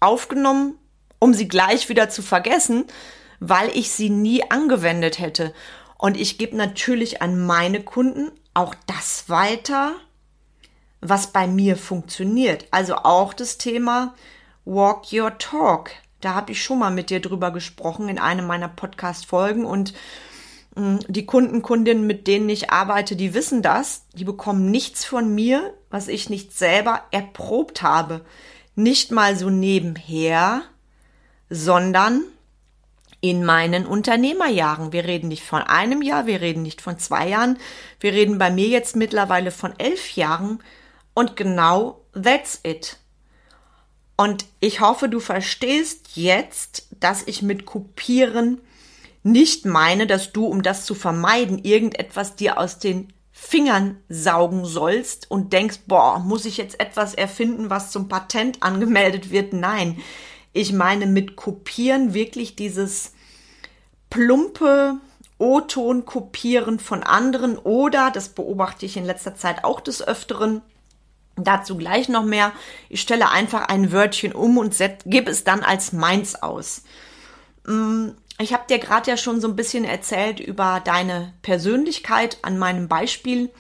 aufgenommen, 0.01 0.79
um 1.19 1.33
sie 1.33 1.49
gleich 1.49 1.89
wieder 1.89 2.11
zu 2.11 2.21
vergessen, 2.21 2.85
weil 3.41 3.71
ich 3.71 3.91
sie 3.91 4.11
nie 4.11 4.51
angewendet 4.51 5.19
hätte. 5.19 5.55
Und 6.05 6.19
ich 6.19 6.37
gebe 6.37 6.55
natürlich 6.55 7.23
an 7.23 7.47
meine 7.47 7.83
Kunden 7.83 8.31
auch 8.53 8.75
das 8.87 9.31
weiter, 9.31 9.93
was 11.01 11.29
bei 11.29 11.47
mir 11.47 11.79
funktioniert. 11.79 12.67
Also 12.73 12.97
auch 12.97 13.33
das 13.33 13.57
Thema 13.57 14.15
Walk 14.67 15.15
Your 15.15 15.39
Talk. 15.39 15.93
Da 16.21 16.35
habe 16.35 16.53
ich 16.53 16.63
schon 16.63 16.79
mal 16.81 16.91
mit 16.91 17.09
dir 17.09 17.21
drüber 17.21 17.53
gesprochen 17.53 18.11
in 18.11 18.19
einem 18.19 18.47
meiner 18.47 18.69
Podcast-Folgen 18.69 19.65
und 19.65 19.95
mm, 20.75 20.97
die 21.09 21.25
Kunden, 21.25 21.63
Kundinnen, 21.63 22.07
mit 22.07 22.27
denen 22.27 22.51
ich 22.51 22.69
arbeite, 22.69 23.17
die 23.17 23.33
wissen 23.33 23.63
das. 23.63 24.05
Die 24.13 24.25
bekommen 24.25 24.71
nichts 24.71 25.07
von 25.07 25.35
mir, 25.35 25.73
was 25.89 26.09
ich 26.09 26.29
nicht 26.29 26.53
selber 26.53 27.01
erprobt 27.13 27.81
habe. 27.81 28.27
Nicht 28.75 29.11
mal 29.11 29.39
so 29.39 29.49
nebenher, 29.49 30.65
sondern 31.49 32.25
in 33.25 33.43
meinen 33.43 33.87
Unternehmerjahren. 33.87 34.93
Wir 34.93 35.07
reden 35.07 35.29
nicht 35.29 35.45
von 35.45 35.63
einem 35.63 36.03
Jahr, 36.03 36.27
wir 36.27 36.43
reden 36.43 36.61
nicht 36.61 36.83
von 36.83 36.99
zwei 36.99 37.27
Jahren, 37.31 37.57
wir 37.99 38.13
reden 38.13 38.37
bei 38.37 38.51
mir 38.51 38.69
jetzt 38.69 38.97
mittlerweile 38.97 39.51
von 39.51 39.73
elf 39.79 40.15
Jahren 40.15 40.63
und 41.15 41.35
genau 41.35 42.05
that's 42.13 42.61
it. 42.65 42.99
Und 44.19 44.45
ich 44.61 44.81
hoffe, 44.81 45.09
du 45.09 45.21
verstehst 45.21 46.17
jetzt, 46.17 46.87
dass 47.01 47.23
ich 47.27 47.41
mit 47.41 47.65
Kopieren 47.65 48.61
nicht 49.23 49.65
meine, 49.65 50.07
dass 50.07 50.33
du, 50.33 50.45
um 50.45 50.63
das 50.63 50.85
zu 50.85 50.95
vermeiden, 50.95 51.65
irgendetwas 51.65 52.37
dir 52.37 52.59
aus 52.59 52.79
den 52.79 53.11
Fingern 53.33 53.97
saugen 54.11 54.67
sollst 54.67 55.31
und 55.31 55.55
denkst, 55.55 55.79
boah, 55.87 56.19
muss 56.19 56.45
ich 56.45 56.59
jetzt 56.59 56.79
etwas 56.79 57.15
erfinden, 57.15 57.71
was 57.71 57.91
zum 57.91 58.07
Patent 58.07 58.63
angemeldet 58.63 59.31
wird? 59.31 59.55
Nein. 59.55 59.97
Ich 60.53 60.75
meine 60.75 61.07
mit 61.07 61.37
kopieren 61.37 62.13
wirklich 62.13 62.55
dieses 62.55 63.14
plumpe 64.15 64.99
O-Ton 65.39 66.05
kopieren 66.05 66.79
von 66.79 67.03
anderen 67.03 67.59
oder, 67.59 68.13
das 68.13 68.29
beobachte 68.29 68.87
ich 68.87 68.97
in 68.97 69.05
letzter 69.05 69.35
Zeit 69.35 69.65
auch 69.65 69.81
des 69.81 70.07
Öfteren, 70.07 70.63
Dazu 71.37 71.77
gleich 71.77 72.09
noch 72.09 72.25
mehr. 72.25 72.53
Ich 72.89 73.01
stelle 73.01 73.29
einfach 73.29 73.67
ein 73.67 73.91
Wörtchen 73.91 74.33
um 74.33 74.57
und 74.57 74.77
gebe 75.05 75.33
es 75.33 75.43
dann 75.43 75.65
als 75.65 75.93
meins 75.93 76.41
aus. 76.41 76.85
Mm, 77.67 78.11
ich 78.39 78.53
habe 78.53 78.63
dir 78.71 78.79
gerade 78.79 79.11
ja 79.11 79.17
schon 79.17 79.41
so 79.41 79.49
ein 79.49 79.57
bisschen 79.57 79.85
erzählt 79.85 80.39
über 80.39 80.81
deine 80.85 81.35
Persönlichkeit 81.43 82.39
an 82.43 82.57
meinem 82.57 82.87
Beispiel. 82.87 83.51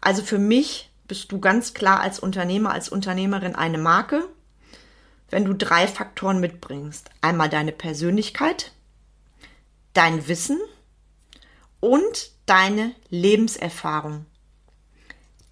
Also 0.00 0.24
für 0.24 0.38
mich 0.38 0.90
bist 1.06 1.30
du 1.30 1.38
ganz 1.38 1.74
klar 1.74 2.00
als 2.00 2.18
Unternehmer, 2.18 2.72
als 2.72 2.88
Unternehmerin 2.88 3.54
eine 3.54 3.78
Marke, 3.78 4.28
wenn 5.30 5.44
du 5.44 5.54
drei 5.54 5.86
Faktoren 5.86 6.40
mitbringst. 6.40 7.08
Einmal 7.20 7.50
deine 7.50 7.70
Persönlichkeit, 7.70 8.72
dein 9.92 10.28
Wissen 10.28 10.60
und 11.80 12.30
deine 12.46 12.94
Lebenserfahrung. 13.08 14.26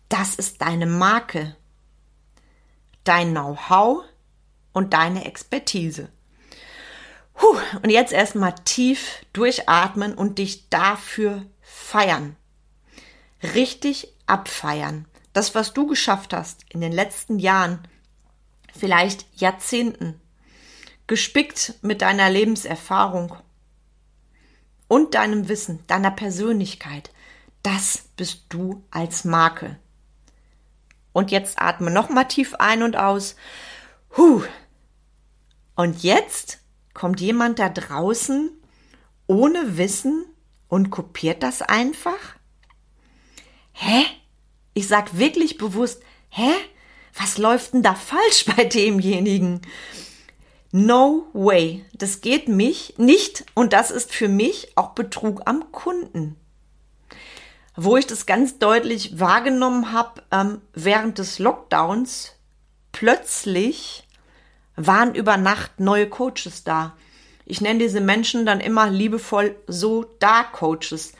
Das 0.08 0.34
ist 0.34 0.60
deine 0.60 0.86
Marke 0.86 1.56
dein 3.04 3.30
Know-how 3.32 4.04
und 4.72 4.92
deine 4.92 5.24
Expertise. 5.24 6.10
Puh, 7.34 7.58
und 7.82 7.90
jetzt 7.90 8.12
erstmal 8.12 8.54
tief 8.64 9.24
durchatmen 9.32 10.14
und 10.14 10.38
dich 10.38 10.68
dafür 10.68 11.46
feiern. 11.62 12.36
Richtig 13.42 14.14
abfeiern. 14.26 15.06
Das, 15.32 15.54
was 15.54 15.72
du 15.72 15.86
geschafft 15.86 16.34
hast 16.34 16.64
in 16.68 16.80
den 16.80 16.92
letzten 16.92 17.38
Jahren, 17.38 17.80
vielleicht 18.76 19.26
Jahrzehnten, 19.34 20.20
gespickt 21.06 21.74
mit 21.82 22.02
deiner 22.02 22.28
Lebenserfahrung 22.28 23.36
und 24.90 25.14
deinem 25.14 25.48
Wissen, 25.48 25.84
deiner 25.86 26.10
Persönlichkeit, 26.10 27.12
das 27.62 28.08
bist 28.16 28.46
du 28.48 28.82
als 28.90 29.24
Marke. 29.24 29.78
Und 31.12 31.30
jetzt 31.30 31.62
atme 31.62 31.92
nochmal 31.92 32.26
tief 32.26 32.56
ein 32.56 32.82
und 32.82 32.96
aus. 32.96 33.36
Huh. 34.16 34.42
Und 35.76 36.02
jetzt 36.02 36.58
kommt 36.92 37.20
jemand 37.20 37.60
da 37.60 37.68
draußen 37.68 38.50
ohne 39.28 39.78
Wissen 39.78 40.26
und 40.66 40.90
kopiert 40.90 41.44
das 41.44 41.62
einfach? 41.62 42.34
Hä? 43.70 44.02
Ich 44.74 44.88
sag 44.88 45.16
wirklich 45.16 45.56
bewusst, 45.56 46.02
hä? 46.30 46.50
Was 47.14 47.38
läuft 47.38 47.74
denn 47.74 47.84
da 47.84 47.94
falsch 47.94 48.44
bei 48.44 48.64
demjenigen? 48.64 49.60
No 50.72 51.26
way. 51.32 51.84
Das 51.92 52.20
geht 52.20 52.48
mich 52.48 52.94
nicht 52.96 53.44
und 53.54 53.72
das 53.72 53.90
ist 53.90 54.12
für 54.12 54.28
mich 54.28 54.72
auch 54.76 54.90
Betrug 54.90 55.42
am 55.46 55.72
Kunden 55.72 56.36
wo 57.82 57.96
ich 57.96 58.06
das 58.06 58.26
ganz 58.26 58.58
deutlich 58.58 59.18
wahrgenommen 59.18 59.92
habe, 59.92 60.22
ähm, 60.30 60.60
während 60.74 61.18
des 61.18 61.38
Lockdowns 61.38 62.36
plötzlich 62.92 64.06
waren 64.76 65.14
über 65.14 65.36
Nacht 65.38 65.80
neue 65.80 66.08
Coaches 66.08 66.64
da. 66.64 66.96
Ich 67.46 67.60
nenne 67.60 67.78
diese 67.78 68.00
Menschen 68.00 68.44
dann 68.46 68.60
immer 68.60 68.90
liebevoll 68.90 69.56
so 69.66 70.04
Dark 70.18 70.52
Coaches. 70.52 71.12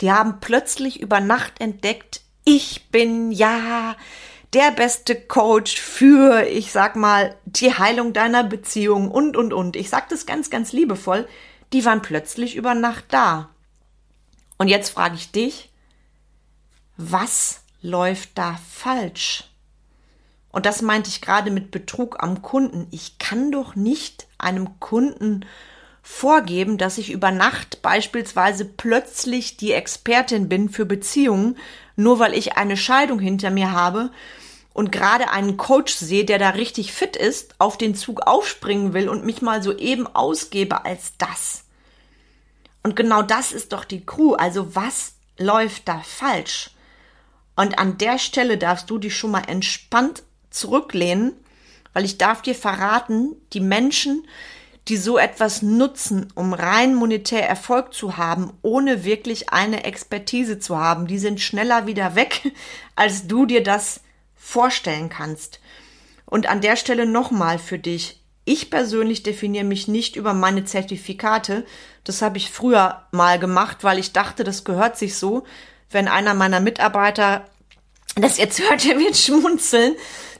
Die 0.00 0.10
haben 0.10 0.40
plötzlich 0.40 1.00
über 1.00 1.20
Nacht 1.20 1.60
entdeckt, 1.60 2.20
ich 2.44 2.88
bin 2.90 3.30
ja 3.30 3.94
der 4.54 4.70
beste 4.70 5.14
Coach 5.14 5.80
für, 5.80 6.46
ich 6.46 6.72
sag 6.72 6.96
mal, 6.96 7.36
die 7.44 7.74
Heilung 7.74 8.12
deiner 8.12 8.44
Beziehung 8.44 9.10
und, 9.10 9.36
und, 9.36 9.52
und. 9.52 9.76
Ich 9.76 9.90
sag 9.90 10.08
das 10.08 10.26
ganz, 10.26 10.50
ganz 10.50 10.72
liebevoll. 10.72 11.28
Die 11.72 11.84
waren 11.84 12.02
plötzlich 12.02 12.56
über 12.56 12.74
Nacht 12.74 13.04
da. 13.10 13.50
Und 14.56 14.68
jetzt 14.68 14.90
frage 14.90 15.16
ich 15.16 15.30
dich, 15.30 15.70
was 16.96 17.60
läuft 17.82 18.30
da 18.36 18.58
falsch? 18.70 19.44
Und 20.50 20.66
das 20.66 20.82
meinte 20.82 21.10
ich 21.10 21.20
gerade 21.20 21.50
mit 21.50 21.70
Betrug 21.70 22.22
am 22.22 22.42
Kunden. 22.42 22.88
Ich 22.90 23.18
kann 23.18 23.52
doch 23.52 23.76
nicht 23.76 24.26
einem 24.38 24.80
Kunden 24.80 25.44
vorgeben, 26.02 26.78
dass 26.78 26.96
ich 26.96 27.12
über 27.12 27.30
Nacht 27.30 27.82
beispielsweise 27.82 28.64
plötzlich 28.64 29.58
die 29.58 29.72
Expertin 29.72 30.48
bin 30.48 30.70
für 30.70 30.86
Beziehungen, 30.86 31.58
nur 31.98 32.20
weil 32.20 32.32
ich 32.32 32.56
eine 32.56 32.76
Scheidung 32.76 33.18
hinter 33.18 33.50
mir 33.50 33.72
habe 33.72 34.10
und 34.72 34.92
gerade 34.92 35.30
einen 35.30 35.56
Coach 35.56 35.92
sehe, 35.92 36.24
der 36.24 36.38
da 36.38 36.50
richtig 36.50 36.92
fit 36.92 37.16
ist, 37.16 37.56
auf 37.58 37.76
den 37.76 37.96
Zug 37.96 38.20
aufspringen 38.20 38.94
will 38.94 39.08
und 39.08 39.26
mich 39.26 39.42
mal 39.42 39.64
so 39.64 39.76
eben 39.76 40.06
ausgebe 40.06 40.84
als 40.84 41.14
das. 41.18 41.64
Und 42.84 42.94
genau 42.94 43.22
das 43.22 43.50
ist 43.50 43.72
doch 43.72 43.84
die 43.84 44.06
Crew. 44.06 44.34
Also 44.34 44.76
was 44.76 45.14
läuft 45.38 45.88
da 45.88 45.98
falsch? 45.98 46.70
Und 47.56 47.80
an 47.80 47.98
der 47.98 48.20
Stelle 48.20 48.58
darfst 48.58 48.88
du 48.88 48.98
dich 48.98 49.16
schon 49.16 49.32
mal 49.32 49.48
entspannt 49.48 50.22
zurücklehnen, 50.50 51.32
weil 51.94 52.04
ich 52.04 52.16
darf 52.16 52.42
dir 52.42 52.54
verraten, 52.54 53.34
die 53.52 53.60
Menschen, 53.60 54.24
die 54.88 54.96
so 54.96 55.18
etwas 55.18 55.62
nutzen, 55.62 56.32
um 56.34 56.54
rein 56.54 56.94
monetär 56.94 57.46
Erfolg 57.46 57.92
zu 57.92 58.16
haben, 58.16 58.52
ohne 58.62 59.04
wirklich 59.04 59.50
eine 59.50 59.84
Expertise 59.84 60.58
zu 60.58 60.78
haben, 60.78 61.06
die 61.06 61.18
sind 61.18 61.40
schneller 61.40 61.86
wieder 61.86 62.14
weg, 62.14 62.52
als 62.96 63.26
du 63.26 63.46
dir 63.46 63.62
das 63.62 64.00
vorstellen 64.34 65.08
kannst. 65.08 65.60
Und 66.24 66.48
an 66.48 66.60
der 66.60 66.76
Stelle 66.76 67.06
nochmal 67.06 67.58
für 67.58 67.78
dich. 67.78 68.22
Ich 68.44 68.70
persönlich 68.70 69.22
definiere 69.22 69.64
mich 69.64 69.88
nicht 69.88 70.16
über 70.16 70.32
meine 70.32 70.64
Zertifikate. 70.64 71.66
Das 72.04 72.22
habe 72.22 72.38
ich 72.38 72.50
früher 72.50 73.02
mal 73.12 73.38
gemacht, 73.38 73.84
weil 73.84 73.98
ich 73.98 74.12
dachte, 74.12 74.42
das 74.42 74.64
gehört 74.64 74.96
sich 74.96 75.16
so. 75.16 75.44
Wenn 75.90 76.08
einer 76.08 76.32
meiner 76.32 76.60
Mitarbeiter 76.60 77.44
das 78.16 78.38
jetzt 78.38 78.60
hört, 78.60 78.84
der 78.88 78.98
wird 78.98 79.16
schmunzeln. 79.16 79.96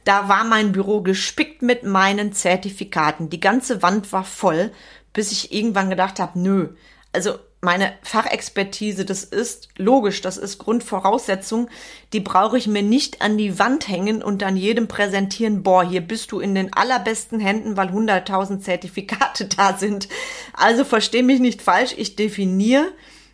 Da 0.09 0.27
war 0.27 0.45
mein 0.45 0.73
Büro 0.73 1.03
gespickt 1.03 1.61
mit 1.61 1.83
meinen 1.83 2.33
Zertifikaten. 2.33 3.29
Die 3.29 3.41
ganze 3.41 3.83
Wand 3.83 4.11
war 4.11 4.25
voll, 4.25 4.73
bis 5.13 5.33
ich 5.33 5.53
irgendwann 5.53 5.91
gedacht 5.91 6.19
habe, 6.19 6.39
nö. 6.39 6.71
Also 7.13 7.35
meine 7.61 7.93
Fachexpertise, 8.01 9.05
das 9.05 9.23
ist 9.23 9.69
logisch, 9.77 10.23
das 10.23 10.39
ist 10.39 10.57
Grundvoraussetzung, 10.57 11.69
die 12.15 12.21
brauche 12.21 12.57
ich 12.57 12.67
mir 12.67 12.83
nicht 12.83 13.21
an 13.21 13.37
die 13.37 13.59
Wand 13.59 13.87
hängen 13.87 14.23
und 14.23 14.41
dann 14.41 14.57
jedem 14.57 14.89
präsentieren, 14.89 15.63
boah, 15.63 15.85
hier 15.87 16.01
bist 16.01 16.33
du 16.33 16.41
in 16.41 16.55
den 16.55 16.73
allerbesten 16.73 17.39
Händen, 17.39 17.77
weil 17.77 17.89
100.000 17.89 18.61
Zertifikate 18.61 19.45
da 19.59 19.77
sind. 19.77 20.09
Also 20.55 20.85
versteh 20.85 21.23
mich 21.23 21.41
nicht 21.41 21.61
falsch, 21.61 21.95
ich 21.99 22.17
definiere 22.17 22.87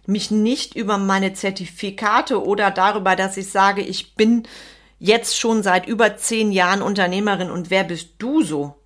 mich 0.07 0.33
nicht 0.33 0.75
über 0.75 0.99
meine 0.99 1.35
Zertifikate 1.35 2.45
oder 2.45 2.73
darüber, 2.73 3.15
dass 3.15 3.37
ich 3.37 3.49
sage, 3.49 3.81
ich 3.81 4.17
bin 4.17 4.43
jetzt 4.99 5.39
schon 5.39 5.63
seit 5.63 5.87
über 5.87 6.17
zehn 6.17 6.53
Jahren 6.53 6.83
Unternehmerin 6.83 7.51
und 7.51 7.71
wer 7.71 7.85
bist 7.85 8.15
du 8.19 8.43
so? 8.43 8.77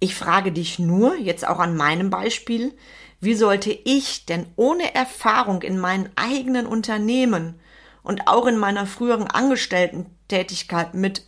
Ich 0.00 0.14
frage 0.14 0.52
dich 0.52 0.78
nur, 0.78 1.16
jetzt 1.16 1.46
auch 1.46 1.58
an 1.58 1.76
meinem 1.76 2.10
Beispiel, 2.10 2.76
wie 3.20 3.34
sollte 3.34 3.70
ich 3.70 4.26
denn 4.26 4.46
ohne 4.56 4.94
Erfahrung 4.94 5.62
in 5.62 5.78
meinen 5.78 6.10
eigenen 6.16 6.66
Unternehmen 6.66 7.58
und 8.02 8.28
auch 8.28 8.46
in 8.46 8.58
meiner 8.58 8.86
früheren 8.86 9.26
Angestellten-Tätigkeit 9.26 10.94
mit 10.94 11.22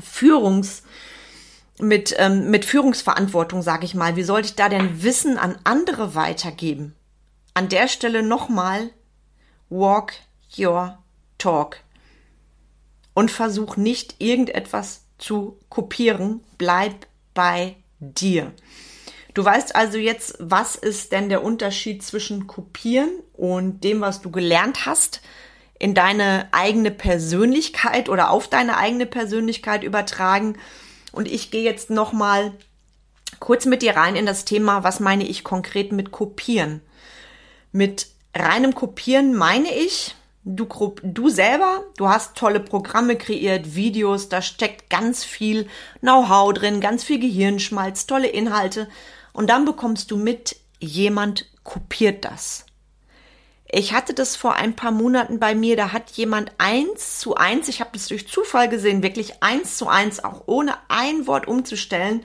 Führungs, 0.00 0.84
mit, 1.80 2.14
ähm, 2.18 2.50
mit 2.50 2.64
Führungsverantwortung, 2.64 3.62
sage 3.62 3.84
ich 3.84 3.94
mal, 3.94 4.16
wie 4.16 4.22
sollte 4.22 4.48
ich 4.48 4.54
da 4.54 4.68
denn 4.68 5.02
Wissen 5.02 5.36
an 5.36 5.58
andere 5.64 6.14
weitergeben? 6.14 6.94
An 7.54 7.68
der 7.68 7.88
Stelle 7.88 8.22
nochmal, 8.22 8.90
walk 9.68 10.12
your 10.58 10.98
talk 11.38 11.78
und 13.16 13.30
versuch 13.30 13.78
nicht 13.78 14.16
irgendetwas 14.18 15.04
zu 15.16 15.58
kopieren. 15.70 16.44
Bleib 16.58 17.06
bei 17.32 17.76
dir. 17.98 18.52
Du 19.32 19.42
weißt 19.42 19.74
also 19.74 19.96
jetzt, 19.96 20.36
was 20.38 20.76
ist 20.76 21.12
denn 21.12 21.30
der 21.30 21.42
Unterschied 21.42 22.02
zwischen 22.02 22.46
kopieren 22.46 23.08
und 23.32 23.84
dem, 23.84 24.02
was 24.02 24.20
du 24.20 24.30
gelernt 24.30 24.84
hast, 24.84 25.22
in 25.78 25.94
deine 25.94 26.48
eigene 26.52 26.90
Persönlichkeit 26.90 28.10
oder 28.10 28.30
auf 28.30 28.48
deine 28.48 28.76
eigene 28.76 29.06
Persönlichkeit 29.06 29.82
übertragen. 29.82 30.58
Und 31.10 31.26
ich 31.26 31.50
gehe 31.50 31.64
jetzt 31.64 31.88
noch 31.88 32.12
mal 32.12 32.52
kurz 33.40 33.64
mit 33.64 33.80
dir 33.80 33.96
rein 33.96 34.14
in 34.14 34.26
das 34.26 34.44
Thema, 34.44 34.84
was 34.84 35.00
meine 35.00 35.26
ich 35.26 35.42
konkret 35.42 35.90
mit 35.90 36.12
kopieren? 36.12 36.82
Mit 37.72 38.08
reinem 38.34 38.74
Kopieren 38.74 39.34
meine 39.34 39.74
ich, 39.74 40.14
Du, 40.48 40.68
du 41.02 41.28
selber, 41.28 41.82
du 41.96 42.08
hast 42.08 42.36
tolle 42.36 42.60
Programme 42.60 43.16
kreiert, 43.16 43.74
Videos, 43.74 44.28
da 44.28 44.40
steckt 44.40 44.88
ganz 44.88 45.24
viel 45.24 45.66
Know-how 46.02 46.54
drin, 46.54 46.80
ganz 46.80 47.02
viel 47.02 47.18
Gehirnschmalz, 47.18 48.06
tolle 48.06 48.28
Inhalte. 48.28 48.88
Und 49.32 49.50
dann 49.50 49.64
bekommst 49.64 50.12
du 50.12 50.16
mit, 50.16 50.54
jemand 50.78 51.46
kopiert 51.64 52.24
das. 52.24 52.64
Ich 53.68 53.92
hatte 53.92 54.14
das 54.14 54.36
vor 54.36 54.54
ein 54.54 54.76
paar 54.76 54.92
Monaten 54.92 55.40
bei 55.40 55.56
mir, 55.56 55.76
da 55.76 55.90
hat 55.90 56.10
jemand 56.12 56.52
eins 56.58 57.18
zu 57.18 57.34
eins, 57.34 57.66
ich 57.66 57.80
habe 57.80 57.90
das 57.94 58.06
durch 58.06 58.28
Zufall 58.28 58.68
gesehen, 58.68 59.02
wirklich 59.02 59.42
eins 59.42 59.76
zu 59.76 59.88
eins, 59.88 60.22
auch 60.22 60.44
ohne 60.46 60.74
ein 60.86 61.26
Wort 61.26 61.48
umzustellen, 61.48 62.24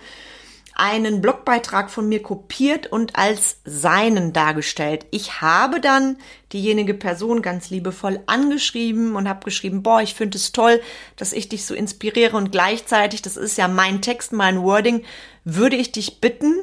einen 0.73 1.21
Blogbeitrag 1.21 1.91
von 1.91 2.07
mir 2.07 2.23
kopiert 2.23 2.87
und 2.87 3.15
als 3.15 3.57
seinen 3.65 4.33
dargestellt. 4.33 5.05
Ich 5.11 5.41
habe 5.41 5.79
dann 5.79 6.17
diejenige 6.53 6.93
Person 6.93 7.41
ganz 7.41 7.69
liebevoll 7.69 8.21
angeschrieben 8.25 9.15
und 9.15 9.27
habe 9.27 9.45
geschrieben, 9.45 9.83
boah, 9.83 10.01
ich 10.01 10.15
finde 10.15 10.37
es 10.37 10.51
toll, 10.51 10.81
dass 11.15 11.33
ich 11.33 11.49
dich 11.49 11.65
so 11.65 11.73
inspiriere 11.75 12.37
und 12.37 12.51
gleichzeitig, 12.51 13.21
das 13.21 13.37
ist 13.37 13.57
ja 13.57 13.67
mein 13.67 14.01
Text, 14.01 14.33
mein 14.33 14.61
Wording, 14.61 15.03
würde 15.43 15.75
ich 15.75 15.91
dich 15.91 16.21
bitten, 16.21 16.53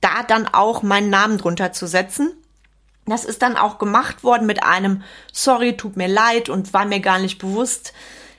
da 0.00 0.22
dann 0.22 0.46
auch 0.46 0.82
meinen 0.82 1.10
Namen 1.10 1.38
drunter 1.38 1.72
zu 1.72 1.86
setzen. 1.86 2.32
Das 3.06 3.24
ist 3.24 3.42
dann 3.42 3.56
auch 3.56 3.78
gemacht 3.78 4.22
worden 4.22 4.46
mit 4.46 4.62
einem 4.62 5.02
Sorry, 5.32 5.76
tut 5.76 5.96
mir 5.96 6.08
leid 6.08 6.48
und 6.48 6.74
war 6.74 6.84
mir 6.84 7.00
gar 7.00 7.18
nicht 7.18 7.38
bewusst, 7.38 7.94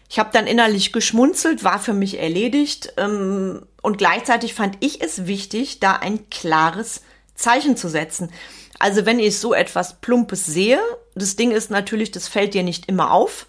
ich 0.09 0.17
habe 0.17 0.31
dann 0.33 0.47
innerlich 0.47 0.91
geschmunzelt, 0.91 1.63
war 1.63 1.79
für 1.79 1.93
mich 1.93 2.19
erledigt 2.19 2.93
ähm, 2.97 3.67
und 3.83 3.99
gleichzeitig 3.99 4.55
fand 4.55 4.77
ich 4.79 5.01
es 5.01 5.27
wichtig, 5.27 5.79
da 5.79 5.93
ein 5.93 6.29
klares 6.31 7.03
Zeichen 7.35 7.77
zu 7.77 7.87
setzen. 7.89 8.31
Also 8.79 9.05
wenn 9.05 9.19
ich 9.19 9.37
so 9.37 9.53
etwas 9.53 10.01
Plumpes 10.01 10.47
sehe, 10.47 10.79
das 11.13 11.35
Ding 11.35 11.51
ist 11.51 11.69
natürlich, 11.69 12.09
das 12.09 12.27
fällt 12.27 12.55
dir 12.55 12.63
nicht 12.63 12.87
immer 12.87 13.11
auf. 13.11 13.45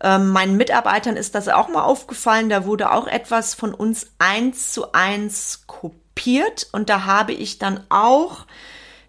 Ähm, 0.00 0.30
meinen 0.30 0.56
Mitarbeitern 0.56 1.16
ist 1.16 1.34
das 1.34 1.48
auch 1.48 1.68
mal 1.68 1.82
aufgefallen, 1.82 2.48
da 2.48 2.64
wurde 2.64 2.90
auch 2.90 3.06
etwas 3.06 3.54
von 3.54 3.74
uns 3.74 4.06
eins 4.18 4.72
zu 4.72 4.92
eins 4.92 5.64
kopiert 5.66 6.66
und 6.72 6.88
da 6.88 7.04
habe 7.04 7.32
ich 7.32 7.58
dann 7.58 7.84
auch 7.90 8.46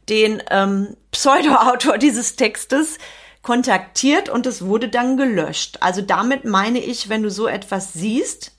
den 0.10 0.44
ähm, 0.52 0.98
Pseudo-Autor 1.12 1.98
dieses 2.00 2.36
Textes 2.36 2.98
kontaktiert 3.46 4.28
und 4.28 4.48
es 4.48 4.66
wurde 4.66 4.90
dann 4.90 5.18
gelöscht. 5.18 5.78
Also 5.80 6.02
damit 6.02 6.46
meine 6.46 6.80
ich, 6.80 7.10
wenn 7.10 7.22
du 7.22 7.30
so 7.30 7.46
etwas 7.46 7.94
siehst, 7.94 8.54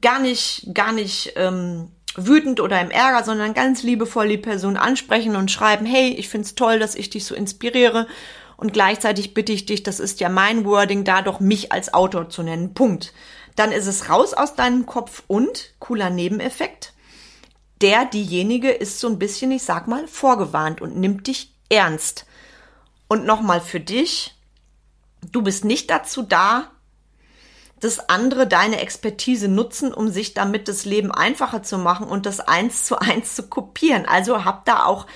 gar 0.00 0.20
nicht, 0.20 0.68
gar 0.72 0.92
nicht 0.92 1.32
ähm, 1.34 1.88
wütend 2.14 2.60
oder 2.60 2.80
im 2.80 2.92
Ärger, 2.92 3.24
sondern 3.24 3.52
ganz 3.52 3.82
liebevoll 3.82 4.28
die 4.28 4.38
Person 4.38 4.76
ansprechen 4.76 5.34
und 5.34 5.50
schreiben, 5.50 5.86
hey, 5.86 6.10
ich 6.10 6.28
find's 6.28 6.54
toll, 6.54 6.78
dass 6.78 6.94
ich 6.94 7.10
dich 7.10 7.24
so 7.24 7.34
inspiriere 7.34 8.06
und 8.56 8.72
gleichzeitig 8.72 9.34
bitte 9.34 9.50
ich 9.50 9.66
dich, 9.66 9.82
das 9.82 9.98
ist 9.98 10.20
ja 10.20 10.28
mein 10.28 10.64
Wording, 10.64 11.02
da 11.02 11.20
doch 11.20 11.40
mich 11.40 11.72
als 11.72 11.92
Autor 11.92 12.28
zu 12.28 12.44
nennen. 12.44 12.74
Punkt. 12.74 13.12
Dann 13.56 13.72
ist 13.72 13.88
es 13.88 14.08
raus 14.08 14.34
aus 14.34 14.54
deinem 14.54 14.86
Kopf 14.86 15.24
und 15.26 15.74
cooler 15.80 16.10
Nebeneffekt. 16.10 16.92
Der, 17.80 18.04
diejenige 18.04 18.70
ist 18.70 19.00
so 19.00 19.08
ein 19.08 19.18
bisschen, 19.18 19.50
ich 19.50 19.64
sag 19.64 19.88
mal, 19.88 20.06
vorgewarnt 20.06 20.80
und 20.80 20.96
nimmt 20.96 21.26
dich 21.26 21.52
ernst. 21.68 22.25
Und 23.08 23.24
nochmal 23.24 23.60
für 23.60 23.80
dich, 23.80 24.34
du 25.32 25.42
bist 25.42 25.64
nicht 25.64 25.90
dazu 25.90 26.22
da, 26.22 26.70
dass 27.80 28.08
andere 28.08 28.46
deine 28.46 28.80
Expertise 28.80 29.48
nutzen, 29.48 29.92
um 29.92 30.08
sich 30.08 30.34
damit 30.34 30.68
das 30.68 30.84
Leben 30.84 31.12
einfacher 31.12 31.62
zu 31.62 31.78
machen 31.78 32.06
und 32.06 32.26
das 32.26 32.40
eins 32.40 32.84
zu 32.84 32.98
eins 32.98 33.34
zu 33.34 33.48
kopieren. 33.48 34.06
Also 34.06 34.44
hab 34.44 34.64
da 34.64 34.84
auch 34.84 35.06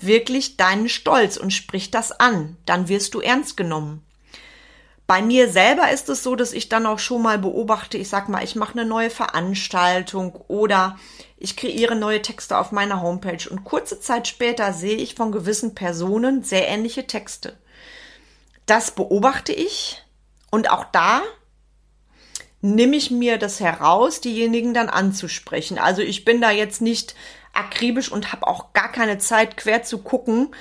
wirklich 0.00 0.56
deinen 0.56 0.88
Stolz 0.88 1.36
und 1.36 1.52
sprich 1.52 1.90
das 1.90 2.12
an. 2.12 2.56
Dann 2.66 2.88
wirst 2.88 3.14
du 3.14 3.20
ernst 3.20 3.56
genommen. 3.56 4.04
Bei 5.06 5.22
mir 5.22 5.48
selber 5.50 5.90
ist 5.90 6.10
es 6.10 6.22
so, 6.22 6.36
dass 6.36 6.52
ich 6.52 6.68
dann 6.68 6.84
auch 6.84 6.98
schon 6.98 7.22
mal 7.22 7.38
beobachte, 7.38 7.96
ich 7.96 8.10
sag 8.10 8.28
mal, 8.28 8.44
ich 8.44 8.56
mache 8.56 8.72
eine 8.72 8.84
neue 8.84 9.08
Veranstaltung 9.08 10.34
oder 10.48 10.98
ich 11.38 11.56
kreiere 11.56 11.94
neue 11.94 12.20
Texte 12.20 12.58
auf 12.58 12.72
meiner 12.72 13.00
Homepage 13.00 13.48
und 13.48 13.64
kurze 13.64 14.00
Zeit 14.00 14.26
später 14.26 14.72
sehe 14.72 14.96
ich 14.96 15.14
von 15.14 15.32
gewissen 15.32 15.74
Personen 15.74 16.42
sehr 16.42 16.68
ähnliche 16.68 17.06
Texte. 17.06 17.56
Das 18.66 18.90
beobachte 18.90 19.52
ich 19.52 20.02
und 20.50 20.70
auch 20.70 20.84
da 20.92 21.22
nehme 22.60 22.96
ich 22.96 23.10
mir 23.10 23.38
das 23.38 23.60
heraus, 23.60 24.20
diejenigen 24.20 24.74
dann 24.74 24.88
anzusprechen. 24.88 25.78
Also 25.78 26.02
ich 26.02 26.24
bin 26.24 26.40
da 26.40 26.50
jetzt 26.50 26.80
nicht 26.80 27.14
akribisch 27.52 28.10
und 28.10 28.32
habe 28.32 28.46
auch 28.46 28.72
gar 28.72 28.90
keine 28.90 29.18
Zeit, 29.18 29.56
quer 29.56 29.84
zu 29.84 29.98
gucken. 29.98 30.54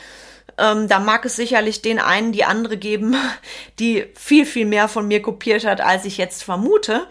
Ähm, 0.59 0.87
da 0.87 0.99
mag 0.99 1.25
es 1.25 1.35
sicherlich 1.35 1.81
den 1.81 1.99
einen, 1.99 2.31
die 2.31 2.43
andere 2.43 2.77
geben, 2.77 3.15
die 3.79 4.05
viel, 4.15 4.45
viel 4.45 4.65
mehr 4.65 4.87
von 4.87 5.07
mir 5.07 5.21
kopiert 5.23 5.65
hat, 5.65 5.81
als 5.81 6.05
ich 6.05 6.17
jetzt 6.17 6.43
vermute. 6.43 7.07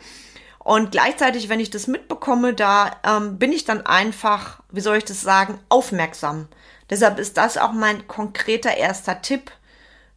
Und 0.66 0.90
gleichzeitig, 0.90 1.48
wenn 1.48 1.60
ich 1.60 1.70
das 1.70 1.86
mitbekomme, 1.86 2.52
da 2.52 2.90
ähm, 3.04 3.38
bin 3.38 3.52
ich 3.52 3.64
dann 3.64 3.86
einfach, 3.86 4.64
wie 4.72 4.80
soll 4.80 4.96
ich 4.96 5.04
das 5.04 5.20
sagen, 5.20 5.60
aufmerksam. 5.68 6.48
Deshalb 6.90 7.20
ist 7.20 7.36
das 7.36 7.56
auch 7.56 7.70
mein 7.70 8.08
konkreter 8.08 8.76
erster 8.76 9.22
Tipp. 9.22 9.52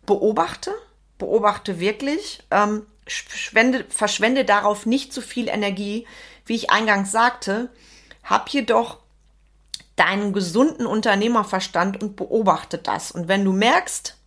Beobachte, 0.08 0.74
beobachte 1.20 1.80
wirklich, 1.80 2.42
ähm, 2.50 2.88
verschwende, 3.06 3.86
verschwende 3.90 4.44
darauf 4.44 4.88
nicht 4.88 5.14
zu 5.14 5.22
viel 5.22 5.50
Energie, 5.50 6.08
wie 6.48 6.56
ich 6.56 6.72
eingangs 6.72 7.12
sagte, 7.12 7.70
hab 8.24 8.50
jedoch 8.50 8.98
deinen 9.98 10.34
gesunden 10.34 10.88
Unternehmerverstand 10.88 12.02
und 12.02 12.16
beobachte 12.16 12.80
das. 12.80 13.12
Und 13.12 13.28
wenn 13.28 13.46
du 13.46 13.52
merkst, 13.52 14.18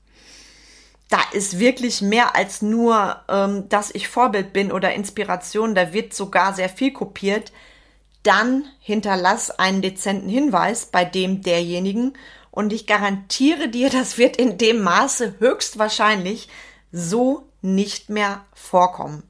da 1.13 1.21
ist 1.33 1.59
wirklich 1.59 2.01
mehr 2.01 2.35
als 2.35 2.63
nur, 2.63 3.21
ähm, 3.29 3.69
dass 3.69 3.95
ich 3.95 4.09
Vorbild 4.09 4.55
bin 4.55 4.73
oder 4.73 4.95
Inspiration, 4.95 5.75
da 5.75 5.93
wird 5.93 6.15
sogar 6.15 6.55
sehr 6.55 6.71
viel 6.71 6.91
kopiert, 6.91 7.53
dann 8.23 8.65
hinterlass 8.81 9.51
einen 9.51 9.83
dezenten 9.83 10.31
Hinweis 10.31 10.87
bei 10.87 11.05
dem 11.05 11.43
derjenigen 11.43 12.15
und 12.51 12.73
ich 12.73 12.87
garantiere 12.87 13.69
dir, 13.69 13.91
das 13.91 14.17
wird 14.17 14.39
in 14.39 14.57
dem 14.57 14.83
Maße 14.83 15.35
höchstwahrscheinlich 15.39 16.49
so 16.93 17.47
nicht 17.61 18.09
mehr 18.09 18.47
vorkommen. 18.55 19.23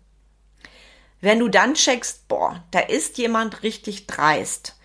Wenn 1.20 1.40
du 1.40 1.48
dann 1.48 1.74
checkst, 1.74 2.28
boah, 2.28 2.62
da 2.70 2.78
ist 2.78 3.18
jemand 3.18 3.64
richtig 3.64 4.06
dreist, 4.06 4.76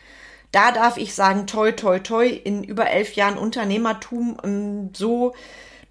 da 0.51 0.71
darf 0.71 0.97
ich 0.97 1.13
sagen, 1.13 1.45
toi, 1.45 1.73
toi, 1.73 1.99
toi, 1.99 2.27
in 2.27 2.63
über 2.63 2.89
elf 2.89 3.13
Jahren 3.13 3.37
Unternehmertum, 3.37 4.37
ähm, 4.43 4.89
so 4.95 5.35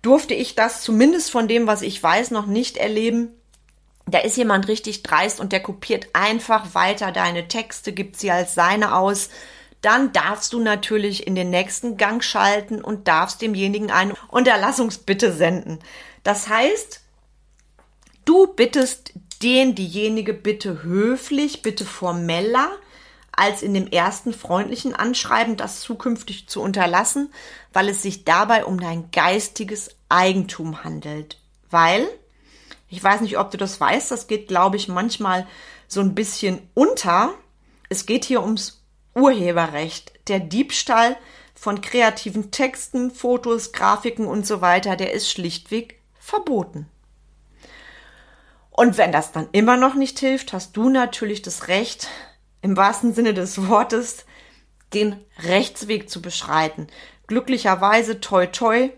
durfte 0.06 0.34
ich 0.34 0.54
das 0.54 0.82
zumindest 0.82 1.32
von 1.32 1.48
dem, 1.48 1.66
was 1.66 1.82
ich 1.82 2.00
weiß, 2.00 2.30
noch 2.30 2.46
nicht 2.46 2.76
erleben. 2.76 3.30
Da 4.06 4.18
ist 4.18 4.36
jemand 4.36 4.68
richtig 4.68 5.02
dreist 5.02 5.40
und 5.40 5.50
der 5.50 5.60
kopiert 5.60 6.06
einfach 6.12 6.76
weiter 6.76 7.10
deine 7.10 7.48
Texte, 7.48 7.92
gibt 7.92 8.16
sie 8.16 8.30
als 8.30 8.54
seine 8.54 8.94
aus. 8.94 9.30
Dann 9.82 10.12
darfst 10.12 10.52
du 10.52 10.60
natürlich 10.60 11.26
in 11.26 11.34
den 11.34 11.50
nächsten 11.50 11.96
Gang 11.96 12.22
schalten 12.22 12.82
und 12.82 13.08
darfst 13.08 13.42
demjenigen 13.42 13.90
eine 13.90 14.14
Unterlassungsbitte 14.28 15.32
senden. 15.32 15.80
Das 16.22 16.48
heißt, 16.48 17.00
du 18.24 18.46
bittest 18.46 19.12
den, 19.42 19.74
diejenige 19.74 20.34
bitte 20.34 20.84
höflich, 20.84 21.62
bitte 21.62 21.84
formeller, 21.84 22.70
als 23.32 23.62
in 23.62 23.74
dem 23.74 23.88
ersten 23.88 24.32
freundlichen 24.32 24.94
Anschreiben, 24.94 25.56
das 25.56 25.80
zukünftig 25.80 26.48
zu 26.48 26.62
unterlassen, 26.62 27.32
weil 27.72 27.88
es 27.88 28.02
sich 28.02 28.24
dabei 28.24 28.64
um 28.64 28.78
dein 28.78 29.10
geistiges 29.10 29.95
Eigentum 30.08 30.84
handelt. 30.84 31.40
Weil, 31.70 32.06
ich 32.88 33.02
weiß 33.02 33.20
nicht, 33.20 33.38
ob 33.38 33.50
du 33.50 33.56
das 33.56 33.80
weißt, 33.80 34.10
das 34.10 34.26
geht, 34.26 34.48
glaube 34.48 34.76
ich, 34.76 34.88
manchmal 34.88 35.46
so 35.88 36.00
ein 36.00 36.14
bisschen 36.14 36.60
unter. 36.74 37.34
Es 37.88 38.06
geht 38.06 38.24
hier 38.24 38.42
ums 38.42 38.82
Urheberrecht. 39.14 40.12
Der 40.28 40.40
Diebstahl 40.40 41.16
von 41.54 41.80
kreativen 41.80 42.50
Texten, 42.50 43.10
Fotos, 43.10 43.72
Grafiken 43.72 44.26
und 44.26 44.46
so 44.46 44.60
weiter, 44.60 44.96
der 44.96 45.12
ist 45.12 45.30
schlichtweg 45.30 46.00
verboten. 46.18 46.88
Und 48.70 48.98
wenn 48.98 49.10
das 49.10 49.32
dann 49.32 49.48
immer 49.52 49.78
noch 49.78 49.94
nicht 49.94 50.18
hilft, 50.18 50.52
hast 50.52 50.76
du 50.76 50.90
natürlich 50.90 51.40
das 51.40 51.68
Recht, 51.68 52.08
im 52.60 52.76
wahrsten 52.76 53.14
Sinne 53.14 53.32
des 53.32 53.68
Wortes 53.68 54.26
den 54.92 55.16
Rechtsweg 55.38 56.10
zu 56.10 56.20
beschreiten. 56.20 56.88
Glücklicherweise, 57.26 58.20
toi, 58.20 58.46
toi, 58.46 58.90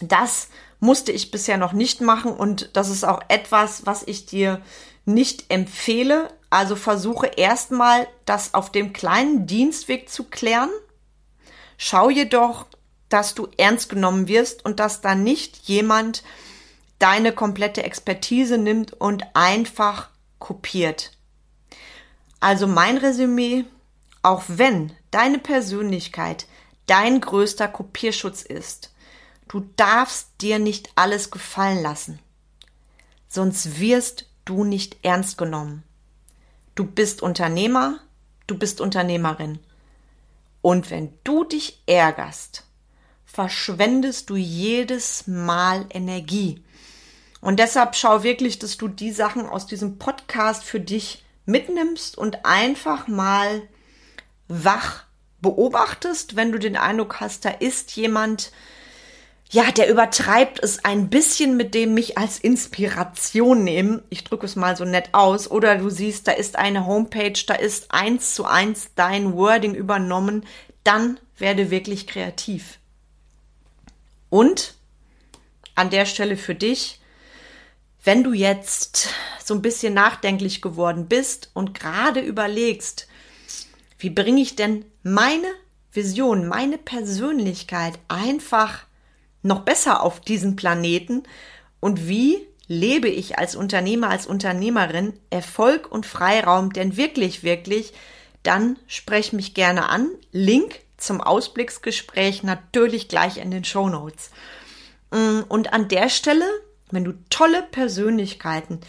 das 0.00 0.48
musste 0.80 1.12
ich 1.12 1.30
bisher 1.30 1.56
noch 1.56 1.72
nicht 1.72 2.00
machen 2.00 2.32
und 2.32 2.70
das 2.74 2.88
ist 2.90 3.04
auch 3.04 3.20
etwas, 3.28 3.86
was 3.86 4.02
ich 4.02 4.26
dir 4.26 4.60
nicht 5.04 5.46
empfehle. 5.50 6.28
Also 6.50 6.76
versuche 6.76 7.26
erstmal, 7.26 8.06
das 8.24 8.54
auf 8.54 8.70
dem 8.70 8.92
kleinen 8.92 9.46
Dienstweg 9.46 10.08
zu 10.08 10.24
klären. 10.24 10.70
Schau 11.78 12.10
jedoch, 12.10 12.66
dass 13.08 13.34
du 13.34 13.48
ernst 13.56 13.88
genommen 13.88 14.28
wirst 14.28 14.64
und 14.64 14.80
dass 14.80 15.00
da 15.00 15.14
nicht 15.14 15.68
jemand 15.68 16.22
deine 16.98 17.32
komplette 17.32 17.82
Expertise 17.82 18.58
nimmt 18.58 18.92
und 18.92 19.24
einfach 19.34 20.08
kopiert. 20.38 21.12
Also 22.40 22.66
mein 22.66 22.96
Resümee, 22.96 23.64
auch 24.22 24.44
wenn 24.46 24.92
deine 25.10 25.38
Persönlichkeit 25.38 26.46
dein 26.86 27.20
größter 27.20 27.68
Kopierschutz 27.68 28.42
ist, 28.42 28.92
du 29.48 29.68
darfst 29.76 30.28
dir 30.40 30.58
nicht 30.58 30.90
alles 30.94 31.30
gefallen 31.30 31.82
lassen. 31.82 32.18
Sonst 33.28 33.80
wirst 33.80 34.26
du 34.44 34.64
nicht 34.64 35.04
ernst 35.04 35.38
genommen. 35.38 35.82
Du 36.74 36.84
bist 36.84 37.22
Unternehmer, 37.22 38.00
du 38.46 38.56
bist 38.58 38.80
Unternehmerin. 38.80 39.58
Und 40.62 40.90
wenn 40.90 41.12
du 41.24 41.44
dich 41.44 41.82
ärgerst, 41.86 42.64
verschwendest 43.24 44.30
du 44.30 44.36
jedes 44.36 45.26
Mal 45.26 45.86
Energie. 45.90 46.62
Und 47.40 47.58
deshalb 47.58 47.94
schau 47.94 48.22
wirklich, 48.22 48.58
dass 48.58 48.76
du 48.76 48.88
die 48.88 49.12
Sachen 49.12 49.46
aus 49.46 49.66
diesem 49.66 49.98
Podcast 49.98 50.64
für 50.64 50.80
dich 50.80 51.24
mitnimmst 51.44 52.18
und 52.18 52.44
einfach 52.44 53.08
mal 53.08 53.62
wach 54.48 55.04
beobachtest, 55.40 56.36
wenn 56.36 56.50
du 56.50 56.58
den 56.58 56.76
Eindruck 56.76 57.20
hast, 57.20 57.44
da 57.44 57.50
ist 57.50 57.92
jemand, 57.92 58.52
ja, 59.50 59.70
der 59.70 59.88
übertreibt 59.88 60.62
es 60.62 60.84
ein 60.84 61.08
bisschen 61.08 61.56
mit 61.56 61.74
dem 61.74 61.94
mich 61.94 62.18
als 62.18 62.38
Inspiration 62.38 63.62
nehmen. 63.62 64.02
Ich 64.10 64.24
drücke 64.24 64.44
es 64.44 64.56
mal 64.56 64.76
so 64.76 64.84
nett 64.84 65.10
aus. 65.12 65.48
Oder 65.50 65.76
du 65.76 65.88
siehst, 65.88 66.26
da 66.26 66.32
ist 66.32 66.56
eine 66.56 66.86
Homepage, 66.86 67.38
da 67.46 67.54
ist 67.54 67.92
eins 67.92 68.34
zu 68.34 68.44
eins 68.44 68.90
dein 68.96 69.34
Wording 69.34 69.74
übernommen. 69.74 70.44
Dann 70.82 71.20
werde 71.38 71.70
wirklich 71.70 72.08
kreativ. 72.08 72.78
Und 74.30 74.74
an 75.76 75.90
der 75.90 76.06
Stelle 76.06 76.36
für 76.36 76.54
dich, 76.54 77.00
wenn 78.02 78.24
du 78.24 78.32
jetzt 78.32 79.10
so 79.44 79.54
ein 79.54 79.62
bisschen 79.62 79.94
nachdenklich 79.94 80.60
geworden 80.60 81.06
bist 81.06 81.50
und 81.54 81.72
gerade 81.72 82.20
überlegst, 82.20 83.06
wie 83.98 84.10
bringe 84.10 84.40
ich 84.40 84.56
denn 84.56 84.84
meine 85.04 85.48
Vision, 85.92 86.48
meine 86.48 86.78
Persönlichkeit 86.78 87.98
einfach 88.08 88.86
noch 89.46 89.60
besser 89.60 90.02
auf 90.02 90.20
diesen 90.20 90.56
Planeten 90.56 91.22
und 91.80 92.08
wie 92.08 92.46
lebe 92.68 93.08
ich 93.08 93.38
als 93.38 93.54
Unternehmer, 93.56 94.10
als 94.10 94.26
Unternehmerin 94.26 95.14
Erfolg 95.30 95.90
und 95.90 96.04
Freiraum 96.04 96.72
denn 96.72 96.96
wirklich, 96.96 97.42
wirklich, 97.42 97.92
dann 98.42 98.78
sprech 98.86 99.32
mich 99.32 99.54
gerne 99.54 99.88
an. 99.88 100.10
Link 100.32 100.80
zum 100.96 101.20
Ausblicksgespräch 101.20 102.42
natürlich 102.42 103.08
gleich 103.08 103.38
in 103.38 103.50
den 103.50 103.64
Show 103.64 103.88
Notes. 103.88 104.30
Mm, 105.12 105.40
und 105.48 105.72
an 105.72 105.88
der 105.88 106.08
Stelle 106.08 106.44
wenn 106.90 107.04
du 107.04 107.14
tolle 107.30 107.62
Persönlichkeiten 107.62 108.80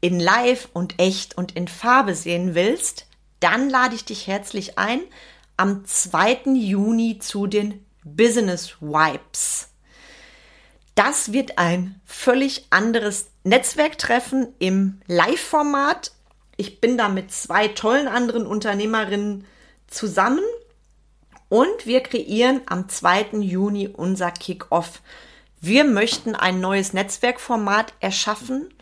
in 0.00 0.20
Live 0.20 0.68
und 0.72 0.98
echt 0.98 1.36
und 1.36 1.56
in 1.56 1.68
Farbe 1.68 2.14
sehen 2.14 2.54
willst, 2.54 3.06
dann 3.40 3.70
lade 3.70 3.94
ich 3.94 4.04
dich 4.04 4.26
herzlich 4.26 4.78
ein 4.78 5.00
am 5.56 5.84
2. 5.84 6.52
Juni 6.54 7.18
zu 7.18 7.46
den 7.46 7.84
Business 8.04 8.76
Wipes. 8.80 9.68
Das 10.96 11.32
wird 11.34 11.58
ein 11.58 12.00
völlig 12.06 12.68
anderes 12.70 13.26
Netzwerktreffen 13.44 14.48
im 14.58 14.98
Live-Format. 15.06 16.10
Ich 16.56 16.80
bin 16.80 16.96
da 16.96 17.10
mit 17.10 17.30
zwei 17.30 17.68
tollen 17.68 18.08
anderen 18.08 18.46
Unternehmerinnen 18.46 19.44
zusammen 19.88 20.42
und 21.50 21.84
wir 21.84 22.00
kreieren 22.02 22.62
am 22.64 22.88
2. 22.88 23.40
Juni 23.40 23.88
unser 23.88 24.30
Kick-Off. 24.30 25.02
Wir 25.60 25.84
möchten 25.84 26.34
ein 26.34 26.60
neues 26.60 26.94
Netzwerkformat 26.94 27.92
erschaffen. 28.00 28.72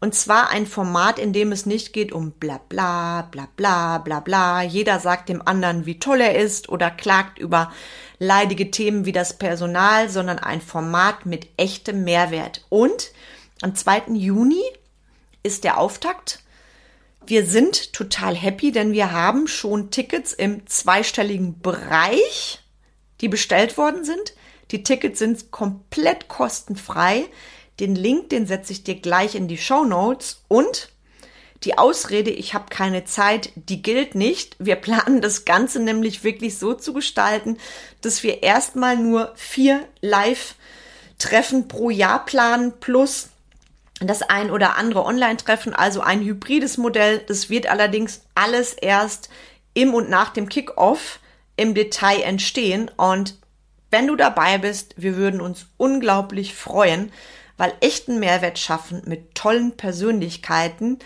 Und 0.00 0.14
zwar 0.14 0.48
ein 0.48 0.66
Format, 0.66 1.18
in 1.18 1.34
dem 1.34 1.52
es 1.52 1.66
nicht 1.66 1.92
geht 1.92 2.10
um 2.10 2.32
bla 2.32 2.58
bla 2.70 3.28
bla 3.30 3.48
bla 3.54 3.98
bla 3.98 4.20
bla. 4.20 4.62
Jeder 4.62 4.98
sagt 4.98 5.28
dem 5.28 5.46
anderen, 5.46 5.84
wie 5.84 5.98
toll 5.98 6.22
er 6.22 6.36
ist 6.36 6.70
oder 6.70 6.90
klagt 6.90 7.38
über 7.38 7.70
leidige 8.18 8.70
Themen 8.70 9.04
wie 9.04 9.12
das 9.12 9.36
Personal, 9.36 10.08
sondern 10.08 10.38
ein 10.38 10.62
Format 10.62 11.26
mit 11.26 11.48
echtem 11.58 12.02
Mehrwert. 12.04 12.64
Und 12.70 13.12
am 13.60 13.74
2. 13.74 14.14
Juni 14.14 14.62
ist 15.42 15.64
der 15.64 15.78
Auftakt 15.78 16.40
Wir 17.26 17.44
sind 17.44 17.92
total 17.92 18.34
happy, 18.34 18.72
denn 18.72 18.92
wir 18.92 19.12
haben 19.12 19.48
schon 19.48 19.90
Tickets 19.90 20.32
im 20.32 20.66
zweistelligen 20.66 21.60
Bereich, 21.60 22.60
die 23.20 23.28
bestellt 23.28 23.76
worden 23.76 24.04
sind. 24.04 24.34
Die 24.70 24.82
Tickets 24.82 25.18
sind 25.18 25.50
komplett 25.50 26.28
kostenfrei. 26.28 27.26
Den 27.80 27.94
Link, 27.94 28.28
den 28.28 28.46
setze 28.46 28.72
ich 28.72 28.84
dir 28.84 28.96
gleich 28.96 29.34
in 29.34 29.48
die 29.48 29.58
Show 29.58 29.84
Notes 29.84 30.42
und 30.48 30.90
die 31.64 31.76
Ausrede, 31.76 32.30
ich 32.30 32.54
habe 32.54 32.66
keine 32.70 33.04
Zeit, 33.04 33.50
die 33.54 33.82
gilt 33.82 34.14
nicht. 34.14 34.56
Wir 34.58 34.76
planen 34.76 35.20
das 35.20 35.44
Ganze 35.44 35.80
nämlich 35.80 36.24
wirklich 36.24 36.58
so 36.58 36.74
zu 36.74 36.92
gestalten, 36.92 37.58
dass 38.00 38.22
wir 38.22 38.42
erstmal 38.42 38.96
nur 38.96 39.32
vier 39.34 39.86
Live-Treffen 40.00 41.68
pro 41.68 41.90
Jahr 41.90 42.24
planen 42.24 42.72
plus 42.80 43.28
das 44.00 44.22
ein 44.22 44.50
oder 44.50 44.76
andere 44.76 45.04
Online-Treffen, 45.04 45.74
also 45.74 46.00
ein 46.00 46.22
hybrides 46.22 46.78
Modell. 46.78 47.18
Das 47.26 47.50
wird 47.50 47.66
allerdings 47.66 48.22
alles 48.34 48.72
erst 48.72 49.28
im 49.74 49.92
und 49.92 50.08
nach 50.08 50.30
dem 50.30 50.48
Kickoff 50.48 51.20
im 51.56 51.74
Detail 51.74 52.22
entstehen. 52.22 52.90
Und 52.96 53.36
wenn 53.90 54.06
du 54.06 54.16
dabei 54.16 54.56
bist, 54.56 54.94
wir 54.96 55.16
würden 55.16 55.42
uns 55.42 55.66
unglaublich 55.76 56.54
freuen, 56.54 57.12
weil 57.60 57.74
echten 57.80 58.18
Mehrwert 58.20 58.58
schaffen 58.58 59.02
mit 59.04 59.34
tollen 59.34 59.76
Persönlichkeiten, 59.76 60.98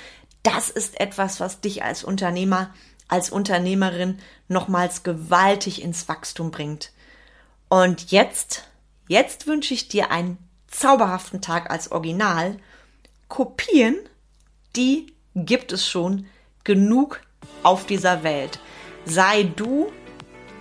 das 0.44 0.70
ist 0.70 1.00
etwas, 1.00 1.40
was 1.40 1.60
dich 1.60 1.82
als 1.82 2.04
Unternehmer, 2.04 2.72
als 3.08 3.28
Unternehmerin 3.28 4.20
nochmals 4.46 5.02
gewaltig 5.02 5.82
ins 5.82 6.08
Wachstum 6.08 6.52
bringt. 6.52 6.92
Und 7.68 8.12
jetzt, 8.12 8.68
jetzt 9.08 9.48
wünsche 9.48 9.74
ich 9.74 9.88
dir 9.88 10.12
einen 10.12 10.38
zauberhaften 10.68 11.42
Tag 11.42 11.72
als 11.72 11.90
Original. 11.90 12.56
Kopien, 13.26 13.96
die 14.76 15.12
gibt 15.34 15.72
es 15.72 15.88
schon 15.88 16.26
genug 16.62 17.20
auf 17.64 17.84
dieser 17.84 18.22
Welt. 18.22 18.60
Sei 19.04 19.42
du 19.42 19.90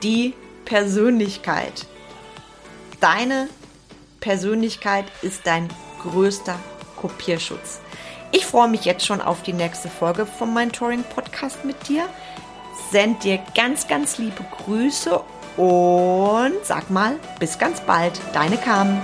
die 0.02 0.34
Persönlichkeit. 0.66 1.86
Deine 3.00 3.48
Persönlichkeit 4.22 5.06
ist 5.22 5.46
dein 5.46 5.70
größter 6.04 6.56
Kopierschutz. 6.96 7.80
Ich 8.32 8.46
freue 8.46 8.68
mich 8.68 8.86
jetzt 8.86 9.06
schon 9.06 9.22
auf 9.22 9.44
die 9.44 9.54
nächste 9.54 9.90
Folge 9.90 10.26
vom 10.26 10.54
Mentoring 10.54 11.04
Podcast 11.04 11.66
mit 11.66 11.88
dir. 11.88 12.06
Send 12.92 13.24
dir 13.24 13.40
ganz, 13.56 13.88
ganz 13.88 14.18
liebe 14.18 14.44
Grüße 14.66 15.22
und 15.58 16.54
sag 16.64 16.90
mal, 16.90 17.20
bis 17.40 17.60
ganz 17.60 17.82
bald. 17.82 18.20
Deine 18.34 18.58
Carmen. 18.58 19.00